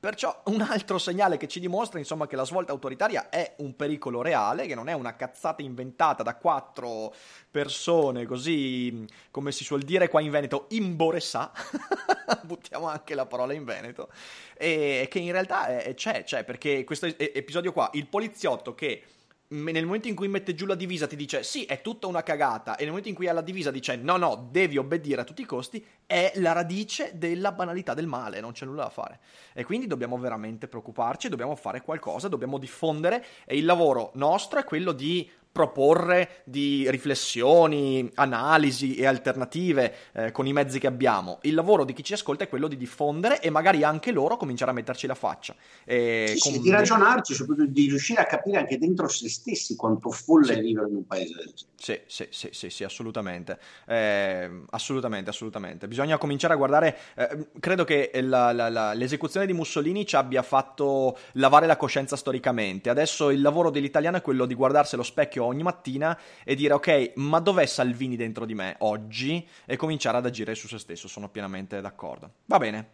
Perciò 0.00 0.42
un 0.46 0.62
altro 0.62 0.98
segnale 0.98 1.36
che 1.36 1.46
ci 1.46 1.60
dimostra 1.60 2.00
insomma 2.00 2.26
che 2.26 2.34
la 2.34 2.44
svolta 2.44 2.72
autoritaria 2.72 3.28
è 3.28 3.54
un 3.58 3.76
pericolo 3.76 4.20
reale, 4.20 4.66
che 4.66 4.74
non 4.74 4.88
è 4.88 4.94
una 4.94 5.14
cazzata 5.14 5.62
inventata 5.62 6.24
da 6.24 6.34
quattro 6.34 7.14
persone 7.52 8.26
così, 8.26 9.06
come 9.30 9.52
si 9.52 9.62
suol 9.62 9.82
dire 9.82 10.08
qua 10.08 10.20
in 10.20 10.32
Veneto, 10.32 10.66
imboressà, 10.70 11.52
buttiamo 12.42 12.88
anche 12.88 13.14
la 13.14 13.26
parola 13.26 13.52
in 13.52 13.62
Veneto, 13.62 14.08
e 14.56 15.06
che 15.08 15.20
in 15.20 15.30
realtà 15.30 15.68
è, 15.68 15.94
c'è, 15.94 16.24
c'è, 16.24 16.42
perché 16.42 16.82
questo 16.82 17.06
episodio 17.06 17.72
qua, 17.72 17.90
il 17.92 18.08
poliziotto 18.08 18.74
che 18.74 19.04
nel 19.52 19.84
momento 19.84 20.08
in 20.08 20.14
cui 20.14 20.28
mette 20.28 20.54
giù 20.54 20.66
la 20.66 20.74
divisa 20.74 21.06
ti 21.06 21.16
dice 21.16 21.42
sì, 21.42 21.64
è 21.64 21.80
tutta 21.82 22.06
una 22.06 22.22
cagata, 22.22 22.74
e 22.76 22.80
nel 22.80 22.88
momento 22.88 23.08
in 23.08 23.14
cui 23.14 23.28
ha 23.28 23.32
la 23.32 23.42
divisa 23.42 23.70
dice 23.70 23.96
no, 23.96 24.16
no, 24.16 24.48
devi 24.50 24.78
obbedire 24.78 25.20
a 25.20 25.24
tutti 25.24 25.42
i 25.42 25.46
costi, 25.46 25.84
è 26.06 26.32
la 26.36 26.52
radice 26.52 27.12
della 27.14 27.52
banalità 27.52 27.94
del 27.94 28.06
male, 28.06 28.40
non 28.40 28.52
c'è 28.52 28.64
nulla 28.64 28.84
da 28.84 28.90
fare. 28.90 29.20
E 29.52 29.64
quindi 29.64 29.86
dobbiamo 29.86 30.18
veramente 30.18 30.68
preoccuparci, 30.68 31.28
dobbiamo 31.28 31.54
fare 31.54 31.82
qualcosa, 31.82 32.28
dobbiamo 32.28 32.58
diffondere, 32.58 33.24
e 33.44 33.56
il 33.56 33.64
lavoro 33.64 34.10
nostro 34.14 34.58
è 34.58 34.64
quello 34.64 34.92
di 34.92 35.30
proporre 35.52 36.42
di 36.44 36.90
riflessioni, 36.90 38.10
analisi 38.14 38.96
e 38.96 39.06
alternative 39.06 39.94
eh, 40.12 40.32
con 40.32 40.46
i 40.46 40.52
mezzi 40.52 40.78
che 40.78 40.86
abbiamo. 40.86 41.38
Il 41.42 41.54
lavoro 41.54 41.84
di 41.84 41.92
chi 41.92 42.02
ci 42.02 42.14
ascolta 42.14 42.44
è 42.44 42.48
quello 42.48 42.68
di 42.68 42.76
diffondere 42.78 43.40
e 43.40 43.50
magari 43.50 43.84
anche 43.84 44.12
loro 44.12 44.38
cominciare 44.38 44.70
a 44.70 44.74
metterci 44.74 45.06
la 45.06 45.14
faccia. 45.14 45.54
E 45.84 46.32
sì, 46.34 46.40
con... 46.40 46.52
sì, 46.52 46.60
di 46.60 46.70
ragionarci, 46.70 47.34
soprattutto 47.34 47.70
di 47.70 47.88
riuscire 47.88 48.22
a 48.22 48.26
capire 48.26 48.58
anche 48.58 48.78
dentro 48.78 49.08
se 49.08 49.28
stessi 49.28 49.76
quanto 49.76 50.10
folle 50.10 50.46
sì. 50.46 50.52
è 50.52 50.60
vivere 50.62 50.88
in 50.88 50.96
un 50.96 51.06
paese 51.06 51.34
del 51.34 51.52
genere. 51.54 51.70
Sì, 51.76 52.00
sì, 52.06 52.28
sì, 52.30 52.48
sì, 52.52 52.70
sì 52.70 52.84
assolutamente. 52.84 53.58
Eh, 53.86 54.62
assolutamente, 54.70 55.30
assolutamente. 55.30 55.88
Bisogna 55.88 56.16
cominciare 56.16 56.54
a 56.54 56.56
guardare. 56.56 56.96
Eh, 57.14 57.48
credo 57.60 57.84
che 57.84 58.10
la, 58.22 58.52
la, 58.52 58.68
la, 58.68 58.94
l'esecuzione 58.94 59.46
di 59.46 59.52
Mussolini 59.52 60.06
ci 60.06 60.16
abbia 60.16 60.42
fatto 60.42 61.18
lavare 61.32 61.66
la 61.66 61.76
coscienza 61.76 62.16
storicamente. 62.16 62.88
Adesso 62.88 63.30
il 63.30 63.40
lavoro 63.40 63.70
dell'italiano 63.70 64.16
è 64.16 64.22
quello 64.22 64.46
di 64.46 64.54
guardarsi 64.54 64.94
allo 64.94 65.02
specchio 65.02 65.41
specchio 65.42 65.44
ogni 65.44 65.62
mattina 65.62 66.18
e 66.44 66.54
dire 66.54 66.74
ok, 66.74 67.12
ma 67.16 67.40
dov'è 67.40 67.66
Salvini 67.66 68.16
dentro 68.16 68.44
di 68.46 68.54
me 68.54 68.76
oggi? 68.78 69.46
E 69.66 69.76
cominciare 69.76 70.18
ad 70.18 70.26
agire 70.26 70.54
su 70.54 70.68
se 70.68 70.78
stesso, 70.78 71.08
sono 71.08 71.28
pienamente 71.28 71.80
d'accordo. 71.80 72.30
Va 72.46 72.58
bene. 72.58 72.90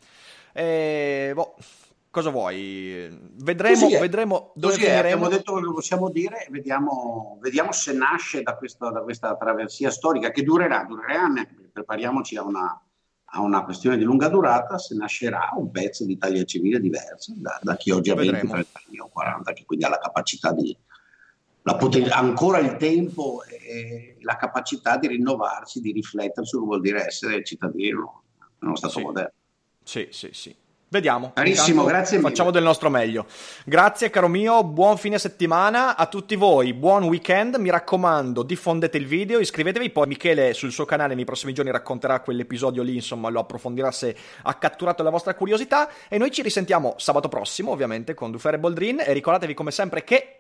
E, 0.53 1.33
boh, 1.35 1.57
cosa 2.11 2.31
vuoi? 2.31 3.09
Vedremo, 3.35 3.89
vedremo 3.89 4.53
dove 4.55 4.75
Così 4.75 4.87
finiremo. 4.87 5.15
Abbiamo 5.15 5.29
detto 5.29 5.55
che 5.55 5.61
lo 5.61 5.73
possiamo 5.73 6.11
dire, 6.11 6.47
vediamo, 6.51 7.39
vediamo 7.41 7.73
se 7.73 7.93
nasce 7.93 8.43
da, 8.43 8.57
questo, 8.57 8.91
da, 8.91 9.01
questa 9.03 9.37
traversia 9.37 9.91
storica 9.91 10.31
che 10.31 10.43
durerà, 10.43 10.85
durerà 10.85 11.23
anni, 11.23 11.47
prepariamoci 11.73 12.37
a 12.37 12.43
una, 12.43 12.83
a 13.25 13.41
una 13.41 13.63
questione 13.65 13.97
di 13.97 14.05
lunga 14.05 14.29
durata, 14.29 14.79
se 14.79 14.95
nascerà 14.95 15.51
un 15.57 15.71
pezzo 15.71 16.05
di 16.05 16.13
Italia 16.13 16.45
civile 16.45 16.81
diverso 16.81 17.33
da, 17.37 17.59
da 17.63 17.77
chi 17.77 17.91
oggi 17.91 18.11
ha 18.11 18.15
20, 18.15 18.47
30 18.47 18.81
anni 18.87 18.99
o 18.99 19.09
40, 19.09 19.53
che 19.53 19.65
quindi 19.65 19.85
ha 19.85 19.91
la 19.91 19.99
capacità 19.99 20.53
di, 20.53 20.77
poten- 21.63 22.11
ancora 22.11 22.59
il 22.59 22.77
tempo 22.77 23.43
e 23.45 24.17
la 24.21 24.37
capacità 24.37 24.97
di 24.97 25.09
rinnovarsi, 25.09 25.81
di 25.81 25.93
riflettere 25.93 26.47
su 26.47 26.65
vuol 26.65 26.81
dire 26.81 27.07
essere 27.07 27.45
cittadino 27.45 28.23
nello 28.61 28.77
Stato 28.77 28.99
sì. 28.99 29.03
moderno. 29.03 29.33
Sì, 29.83 30.09
sì, 30.11 30.31
sì. 30.33 30.57
Vediamo. 30.91 31.33
Carissimo, 31.35 31.85
grazie 31.85 32.17
mille. 32.17 32.31
Facciamo 32.31 32.51
del 32.51 32.63
nostro 32.63 32.89
meglio. 32.89 33.27
Grazie 33.67 34.09
caro 34.09 34.27
mio, 34.27 34.65
buon 34.65 34.97
fine 34.97 35.19
settimana 35.19 35.97
a 35.97 36.07
tutti 36.07 36.35
voi, 36.35 36.73
buon 36.73 37.05
weekend, 37.05 37.57
mi 37.57 37.69
raccomando 37.69 38.43
diffondete 38.43 38.97
il 38.97 39.07
video, 39.07 39.39
iscrivetevi, 39.39 39.91
poi 39.91 40.07
Michele 40.07 40.55
sul 40.55 40.73
suo 40.73 40.87
canale 40.87 41.15
nei 41.15 41.27
prossimi 41.27 41.53
giorni 41.53 41.71
racconterà 41.71 42.21
quell'episodio 42.21 42.83
lì, 42.83 42.95
insomma 42.95 43.29
lo 43.29 43.41
approfondirà 43.41 43.91
se 43.91 44.17
ha 44.43 44.55
catturato 44.55 45.03
la 45.03 45.11
vostra 45.11 45.35
curiosità 45.35 45.91
e 46.09 46.17
noi 46.17 46.31
ci 46.31 46.41
risentiamo 46.41 46.95
sabato 46.97 47.29
prossimo 47.29 47.71
ovviamente 47.71 48.15
con 48.15 48.31
Dufere 48.31 48.59
Boldrin 48.59 49.01
e 49.01 49.13
ricordatevi 49.13 49.53
come 49.53 49.71
sempre 49.71 50.05
che 50.05 50.38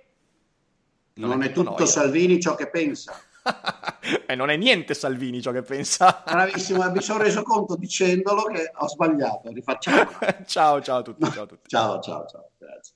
non, 1.18 1.30
non 1.30 1.42
è, 1.42 1.52
tutto, 1.52 1.70
tutto 1.70 1.86
Salvini 1.86 2.40
ciò 2.40 2.54
che 2.54 2.68
pensa. 2.68 3.20
e 4.26 4.34
non 4.34 4.50
è 4.50 4.56
niente 4.56 4.94
Salvini 4.94 5.40
ciò 5.42 5.50
che 5.52 5.62
pensa. 5.62 6.22
Bravissimo, 6.24 6.90
mi 6.90 7.02
sono 7.02 7.22
reso 7.22 7.42
conto 7.42 7.76
dicendolo 7.76 8.44
che 8.44 8.70
ho 8.74 8.88
sbagliato. 8.88 9.50
Rifacciamo. 9.50 10.10
ciao, 10.46 10.80
ciao 10.80 10.98
a 10.98 11.02
tutti. 11.02 11.30
Ciao, 11.30 11.42
a 11.42 11.46
tutti. 11.46 11.68
ciao, 11.68 12.00
ciao, 12.00 12.26
ciao. 12.26 12.50
Grazie. 12.58 12.94